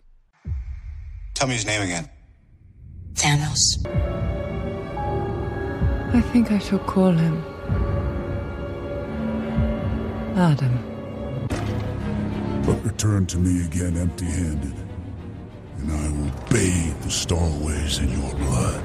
[1.35, 2.09] Tell me his name again.
[3.15, 3.85] Thanos.
[6.15, 7.45] I think I shall call him
[10.37, 10.79] Adam.
[12.67, 14.75] But return to me again empty handed,
[15.79, 18.85] and I will bathe the Starways in your blood.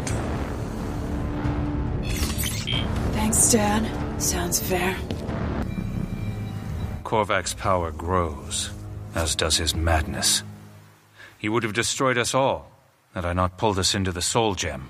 [3.14, 4.22] Thanks, Dad.
[4.22, 4.96] Sounds fair.
[7.04, 8.70] Korvac's power grows,
[9.14, 10.44] as does his madness.
[11.38, 12.72] He would have destroyed us all,
[13.14, 14.88] had I not pulled us into the Soul Gem.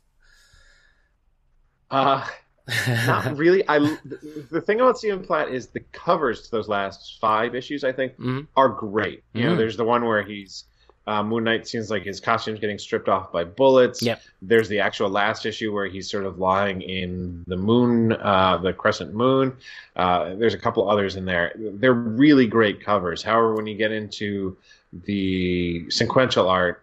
[1.90, 2.26] Uh
[3.06, 3.62] not really.
[3.68, 3.78] I
[4.50, 7.84] the thing about Stephen Platt is the covers to those last five issues.
[7.84, 8.40] I think mm-hmm.
[8.56, 9.22] are great.
[9.34, 9.44] You Mhm.
[9.50, 10.64] know, there's the one where he's
[11.06, 14.00] uh, Moon Knight seems like his costume's getting stripped off by bullets.
[14.02, 14.22] Yep.
[14.40, 18.72] There's the actual last issue where he's sort of lying in the moon, uh, the
[18.72, 19.54] crescent moon.
[19.96, 21.52] Uh, there's a couple others in there.
[21.56, 23.22] They're really great covers.
[23.22, 24.56] However, when you get into
[25.04, 26.82] the sequential art,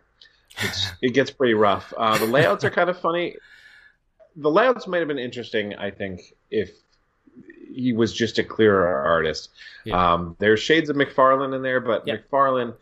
[0.60, 1.92] it's, it gets pretty rough.
[1.98, 3.38] Uh, the layouts are kind of funny.
[4.36, 6.70] The layouts might have been interesting, I think, if
[7.74, 9.50] he was just a clearer artist.
[9.84, 10.14] Yeah.
[10.14, 12.76] Um, there's shades of McFarlane in there, but McFarlane,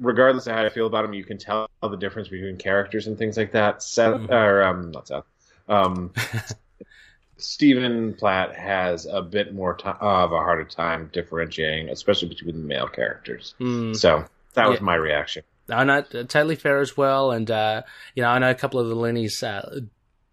[0.00, 3.16] regardless of how I feel about him, you can tell the difference between characters and
[3.18, 3.82] things like that.
[3.82, 4.30] Seth, Mhm.
[4.30, 5.24] or um, not Seth,
[5.68, 6.12] um,
[7.36, 12.66] Stephen Platt has a bit more ti of a harder time differentiating, especially between the
[12.66, 13.54] male characters.
[13.58, 13.94] Hmm.
[13.94, 14.24] So
[14.54, 14.84] that was Yeah.
[14.84, 15.44] my reaction.
[15.70, 17.82] I know totally fair as well, and uh,
[18.14, 19.80] you know I know a couple of the loonies uh,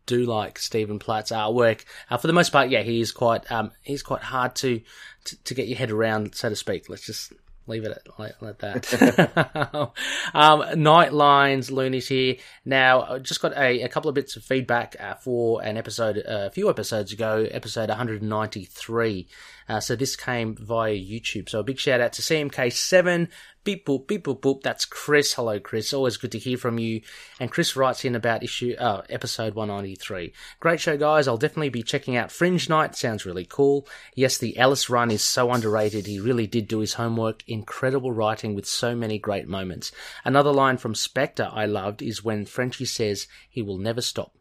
[0.06, 1.84] do like Stephen Platt's artwork.
[2.10, 4.82] Uh, for the most part, yeah, he is quite um, he's quite hard to,
[5.26, 6.90] to to get your head around, so to speak.
[6.90, 7.34] Let's just
[7.68, 9.92] leave it at like, like that.
[10.34, 12.36] um, Night Lines Loonies here.
[12.64, 16.18] Now, I just got a, a couple of bits of feedback uh, for an episode
[16.18, 19.28] uh, a few episodes ago, episode 193.
[19.68, 21.50] Uh, so this came via YouTube.
[21.50, 23.30] So a big shout out to CMK7.
[23.64, 24.62] Beep boop, beep boop boop.
[24.62, 25.34] That's Chris.
[25.34, 25.92] Hello, Chris.
[25.92, 27.02] Always good to hear from you.
[27.40, 30.34] And Chris writes in about issue, uh, episode 193.
[30.60, 31.28] Great show, guys.
[31.28, 32.96] I'll definitely be checking out Fringe Night.
[32.96, 33.88] Sounds really cool.
[34.14, 36.06] Yes, the Ellis run is so underrated.
[36.06, 37.44] He really did do his homework.
[37.48, 39.92] Incredible writing with so many great moments.
[40.24, 44.36] Another line from Spectre I loved is when Frenchie says he will never stop.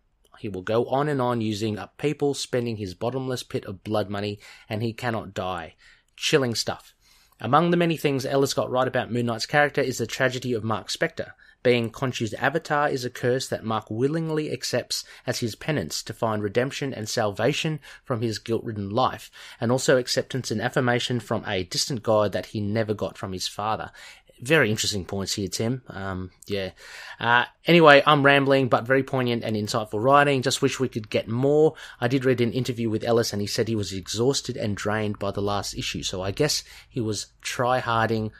[0.45, 4.11] He will go on and on using up people, spending his bottomless pit of blood
[4.11, 4.39] money,
[4.69, 5.75] and he cannot die.
[6.19, 6.93] Chilling stuff.
[7.41, 10.63] Among the many things Ellis got right about Moon Knight's character is the tragedy of
[10.63, 11.31] Mark Spector.
[11.63, 16.43] Being Khonshu's avatar is a curse that Mark willingly accepts as his penance to find
[16.43, 22.03] redemption and salvation from his guilt-ridden life, and also acceptance and affirmation from a distant
[22.03, 23.93] god that he never got from his father.
[24.41, 25.83] Very interesting points here, Tim.
[25.89, 26.71] Um, yeah.
[27.21, 30.43] Uh, anyway, I'm rambling, but very poignant and insightful writing.
[30.43, 31.75] Just wish we could get more.
[32.01, 35.19] I did read an interview with Ellis, and he said he was exhausted and drained
[35.19, 36.03] by the last issue.
[36.03, 38.33] So I guess he was try-harding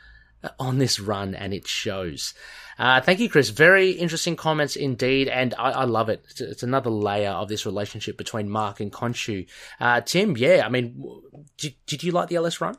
[0.59, 2.33] on this run, and it shows.
[2.77, 3.49] Uh, thank you, Chris.
[3.49, 6.25] Very interesting comments indeed, and I, I love it.
[6.29, 9.47] It's, it's another layer of this relationship between Mark and Khonshu.
[9.79, 11.21] Uh, Tim, yeah, I mean,
[11.57, 12.77] did, did you like the Ellis run?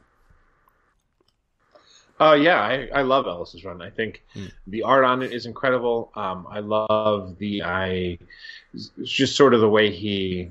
[2.19, 3.83] Oh yeah, I, I love Ellis's run.
[3.83, 4.23] I think
[4.67, 6.11] the art on it is incredible.
[6.15, 8.19] Um, I love the I,
[8.73, 10.49] it's just sort of the way he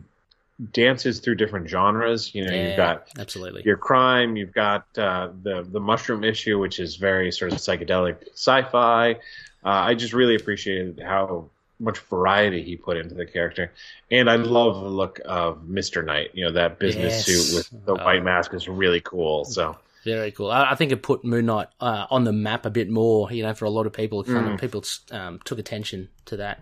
[0.72, 2.36] dances through different genres.
[2.36, 3.63] You know, Yeah, you've got absolutely.
[3.66, 8.18] your crime, you've got uh, the the mushroom issue, which is very sort of psychedelic
[8.34, 9.13] sci-fi.
[9.13, 9.18] Uh,
[9.63, 11.49] I just really appreciated how
[11.80, 13.72] much variety he put into the character,
[14.11, 16.30] and I love the look of Mister Knight.
[16.36, 17.26] You know, that business Yes.
[17.26, 19.45] suit with the white mask is really cool.
[19.45, 19.76] So.
[20.06, 20.51] Very cool.
[20.51, 23.32] I, I think it put Moon Knight uh, on the map a bit more.
[23.32, 24.62] You know, for a lot of people, kind of Mm.
[24.62, 26.62] people um, took attention to that.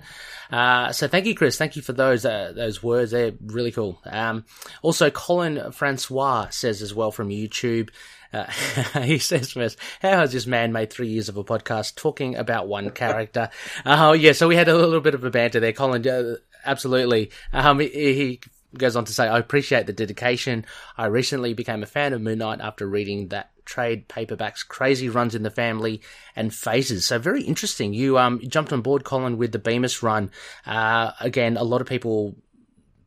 [0.49, 1.57] Uh, so thank you, Chris.
[1.57, 3.11] Thank you for those uh, those words.
[3.11, 3.99] They're really cool.
[4.05, 4.45] Um,
[4.81, 7.89] also, Colin Francois says as well from YouTube.
[8.31, 8.45] Uh,
[9.03, 12.67] he says first, how has this man made three years of a podcast talking about
[12.67, 13.49] one character?
[13.85, 14.31] Oh, yeah.
[14.31, 16.07] So we had a little bit of a banter there, Colin.
[16.07, 17.29] Uh, absolutely.
[17.51, 18.41] Um, he, he
[18.77, 20.65] goes on to say, I appreciate the dedication.
[20.97, 25.35] I recently became a fan of Moon Knight after reading that trade paperbacks, Crazy Runs
[25.35, 26.01] in the Family,
[26.35, 27.05] and Phases.
[27.05, 27.93] So very interesting.
[27.93, 30.31] You um jumped on board, Colin, with the Bemis run.
[30.65, 32.35] Uh, again, a lot of people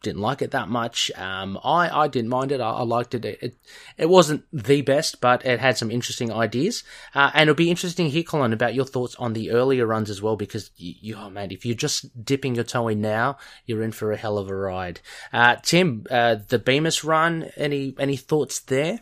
[0.06, 1.10] didn't like it that much.
[1.16, 2.60] Um, I, I didn't mind it.
[2.60, 3.24] I, I liked it.
[3.24, 3.56] it.
[3.98, 4.08] it.
[4.08, 6.84] wasn't the best, but it had some interesting ideas.
[7.14, 10.08] Uh, and it'll be interesting to hear, Colin, about your thoughts on the earlier runs
[10.08, 13.36] as well, because you, you oh man, if you're just dipping your toe in now,
[13.66, 15.00] you're in for a hell of a ride.
[15.32, 19.00] Uh, Tim, uh, the Bemis run, any any thoughts there?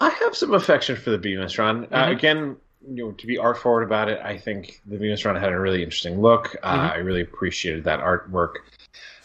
[0.00, 1.84] I have some affection for the Bemis run.
[1.84, 2.12] Uh, mm-hmm.
[2.12, 2.56] again,
[2.88, 5.60] you know, to be art forward about it, I think the Bemis run had a
[5.60, 6.56] really interesting look.
[6.62, 6.92] Uh, mm-hmm.
[6.92, 8.54] I really appreciated that artwork.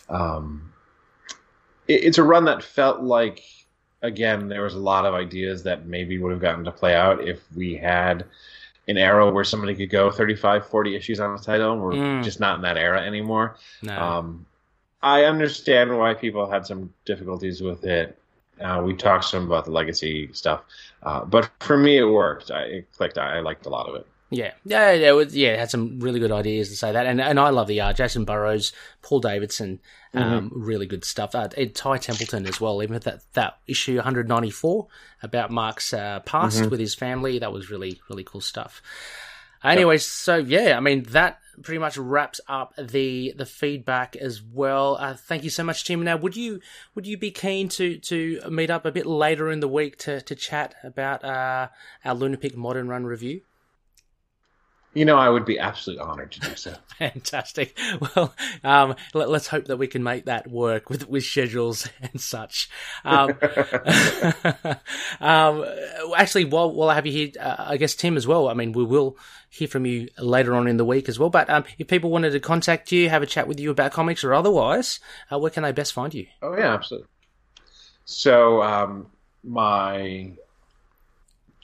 [0.10, 0.74] Um,
[1.88, 3.43] it, it's a run that felt like,
[4.01, 7.28] again, there was a lot of ideas that maybe would have gotten to play out
[7.28, 8.26] if we had
[8.88, 11.78] an era where somebody could go 35, 40 issues on the title.
[11.78, 12.24] We're mm.
[12.24, 13.58] just not in that era anymore.
[13.82, 13.99] No.
[13.99, 14.45] Um,
[15.01, 18.18] I understand why people had some difficulties with it.
[18.60, 20.62] Uh, we talked some about the legacy stuff,
[21.03, 22.51] uh, but for me, it worked.
[22.51, 23.18] I, it clicked.
[23.18, 24.08] I, I liked a lot of it.
[24.32, 25.49] Yeah, yeah, yeah, it, was, yeah.
[25.49, 27.97] It had some really good ideas to say that, and and I love the art.
[27.97, 28.73] Jacen Burrows,
[29.03, 29.80] Paul Davidson,
[30.15, 30.61] um, mm-hmm.
[30.63, 31.36] really good stuff.
[31.36, 32.82] Uh, Ty Templeton as well.
[32.82, 34.88] Even that that issue 194
[35.21, 36.69] about Mark's uh, past mm-hmm.
[36.69, 38.82] with his family, that was really really cool stuff.
[39.63, 44.97] Anyway, so yeah, I mean that pretty much wraps up the the feedback as well.
[44.99, 46.03] Uh, thank you so much, Tim.
[46.03, 46.61] Now, would you
[46.93, 50.21] would you be keen to to meet up a bit later in the week to
[50.21, 51.69] to chat about uh,
[52.03, 53.41] our Lunapic Modern Run review?
[54.95, 56.73] You know, I would be absolutely honored to do so.
[56.97, 57.77] Fantastic.
[57.99, 58.33] Well,
[58.63, 62.69] um, let, us hope that we can make that work with with schedules and such.
[63.03, 63.37] Um,
[65.19, 65.65] um,
[66.15, 68.47] actually, while while I have you here, uh, I guess Tim as well.
[68.47, 69.17] I mean, we will
[69.49, 71.29] hear from you later on in the week as well.
[71.29, 74.23] But um, if people wanted to contact you, have a chat with you about comics
[74.23, 76.27] or otherwise, uh, where can they best find you?
[76.41, 77.09] Oh yeah, absolutely.
[78.05, 79.07] So um,
[79.43, 80.31] my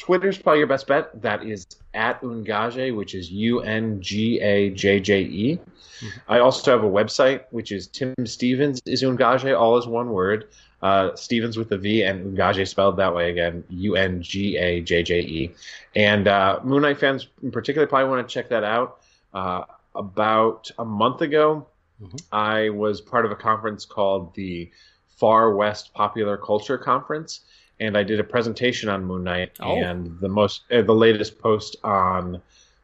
[0.01, 1.21] Twitter's probably your best bet.
[1.21, 5.59] That is at Ungajje, which is U N G A J J E.
[5.99, 6.41] Mm-hmm.
[6.41, 10.47] Also have a website, which is Tim Stevens is Ungajje, all is one word.
[10.81, 14.81] Uh, Stevens with a V and Ungajje spelled that way again, U N G A
[14.81, 15.51] J J E.
[15.95, 19.01] And uh, Moon Knight fans in particular probably want to check that out.
[19.35, 21.67] Uh, about a month ago,
[22.01, 22.17] mm-hmm.
[22.31, 24.71] I was part of a conference called the
[25.09, 27.41] Far West Popular Culture Conference
[27.81, 29.51] and I did a presentation on Moon Knight.
[29.59, 29.75] Oh.
[29.75, 32.41] And the most, uh, the latest post on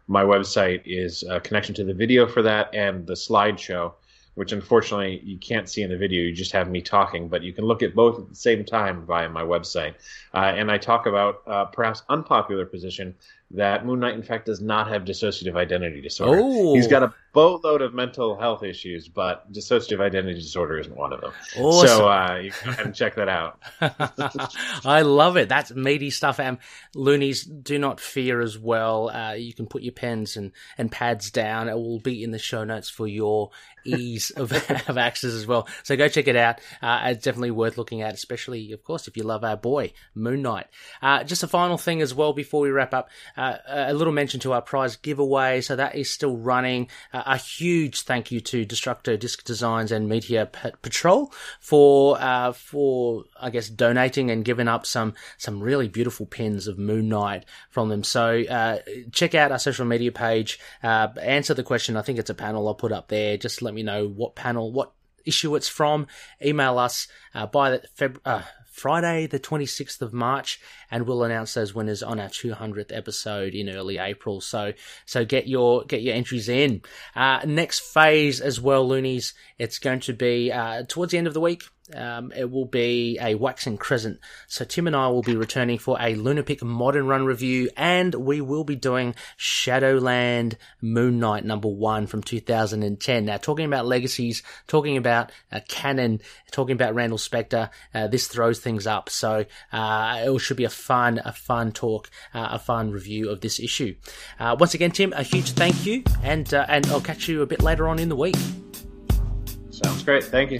[0.07, 3.93] my website is a connection to the video for that and the slideshow,
[4.37, 6.21] which unfortunately you can't see in the video.
[6.21, 9.03] You just have me talking, but you can look at both at the same time
[9.03, 9.95] via my website.
[10.31, 13.15] Uh, and I talk about uh, perhaps unpopular position
[13.51, 16.39] that Moon Knight, in fact, does not have dissociative identity disorder.
[16.43, 16.75] Oh.
[16.75, 21.21] He's got a boatload of mental health issues, but dissociative identity disorder isn't one of
[21.21, 21.31] them.
[21.57, 21.87] Awesome.
[21.87, 23.59] So uh, you can go ahead and check that out.
[24.85, 25.47] I love it.
[25.47, 26.39] That's meaty stuff.
[26.39, 26.59] Um,
[26.93, 29.09] loonies, do not fear as well.
[29.09, 31.69] Uh, you can put your pens and, and pads down.
[31.69, 33.51] It will be in the show notes for your
[33.87, 34.51] ease of,
[34.87, 35.67] of access as well.
[35.83, 36.59] So go check it out.
[36.81, 40.41] Uh, it's definitely worth looking at, especially, of course, if you love our boy, Moon
[40.41, 40.67] Knight.
[41.01, 43.09] Uh, just a final thing as well before we wrap up.
[43.35, 45.61] Uh, a little mention to our prize giveaway.
[45.61, 46.89] So that is still running.
[47.13, 50.45] Uh, a huge thank you to Destructo Disc Designs and Media
[50.81, 56.67] Patrol for uh, for I guess donating and giving up some some really beautiful pins
[56.67, 58.03] of Moon Knight from them.
[58.03, 58.79] So uh,
[59.11, 60.59] check out our social media page.
[60.83, 61.97] Answer the question.
[61.97, 63.37] I think it's a panel I'll put up there.
[63.37, 64.91] Just let me know what panel, what
[65.25, 66.07] issue it's from.
[66.43, 68.43] Email us uh, by the Feb- uh,
[68.77, 70.61] Friday, the 26th of March,
[70.91, 74.39] and we'll announce those winners on our 200th episode in early April.
[74.39, 74.73] So,
[75.05, 76.83] so get your, get your entries in.
[77.15, 81.33] Uh, next phase as well, Loonies, it's going to be, uh, towards the end of
[81.33, 81.63] the week.
[81.93, 84.19] Um, it will be a waxing crescent.
[84.47, 88.41] So Tim and I will be returning for a Lunapic Modern Run review, and we
[88.41, 93.25] will be doing Shadowland Moon Knight number one from 2010.
[93.25, 96.21] Now, talking about legacies, talking about uh, canon,
[96.51, 99.09] talking about Randall Spector, uh, this throws things up.
[99.09, 103.41] So uh, it should be a fun, a fun talk, uh, a fun review of
[103.41, 103.95] this issue.
[104.39, 107.45] Uh, once again, Tim, a huge thank you, and uh, and I'll catch you a
[107.45, 108.35] bit later on in the week.
[109.69, 110.23] Sounds great.
[110.23, 110.59] Thank you.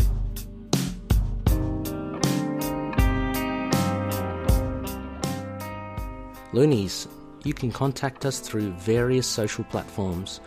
[6.57, 7.07] Loonies,
[7.43, 10.41] you can contact us through various social platforms.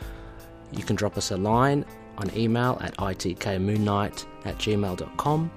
[0.73, 1.85] You can drop us a line
[2.19, 5.51] on email at itkmoonnight at gmail.com.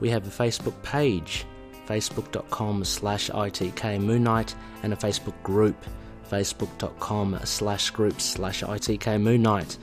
[0.00, 1.46] We have a Facebook page,
[1.86, 5.82] facebook.com slash itkmoonnight, and a Facebook group,
[6.30, 9.78] facebook.com slash groups slash itkmoonnight.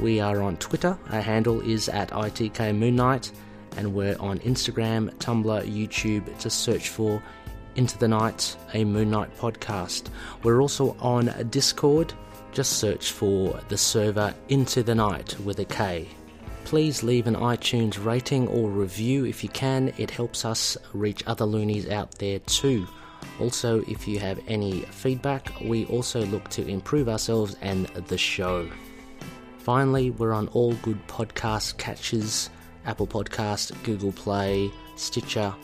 [0.00, 3.32] We are on Twitter, our handle is at itkmoonnight,
[3.78, 6.38] and we're on Instagram, Tumblr, YouTube.
[6.40, 7.22] to search for
[7.76, 10.08] into the Night, a Moon Knight podcast.
[10.42, 12.12] We're also on Discord.
[12.52, 16.08] Just search for the server Into the Night with a K.
[16.64, 19.92] Please leave an iTunes rating or review if you can.
[19.98, 22.86] It helps us reach other loonies out there too.
[23.38, 28.68] Also, if you have any feedback, we also look to improve ourselves and the show.
[29.58, 32.50] Finally, we're on all good podcast catches
[32.84, 35.54] Apple Podcast, Google Play, Stitcher,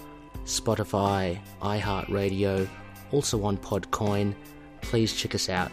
[0.45, 2.68] Spotify, iHeartRadio,
[3.11, 4.34] also on Podcoin.
[4.80, 5.70] Please check us out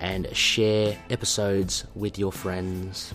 [0.00, 3.14] and share episodes with your friends.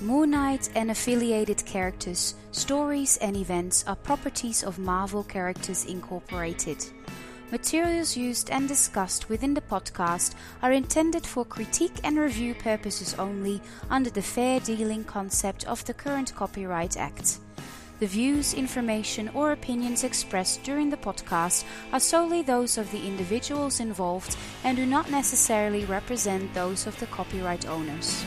[0.00, 6.84] Moon Knight and affiliated characters, stories, and events are properties of Marvel Characters Incorporated.
[7.52, 13.60] Materials used and discussed within the podcast are intended for critique and review purposes only
[13.90, 17.38] under the fair dealing concept of the current Copyright Act.
[18.02, 23.78] The views, information, or opinions expressed during the podcast are solely those of the individuals
[23.78, 28.24] involved and do not necessarily represent those of the copyright owners.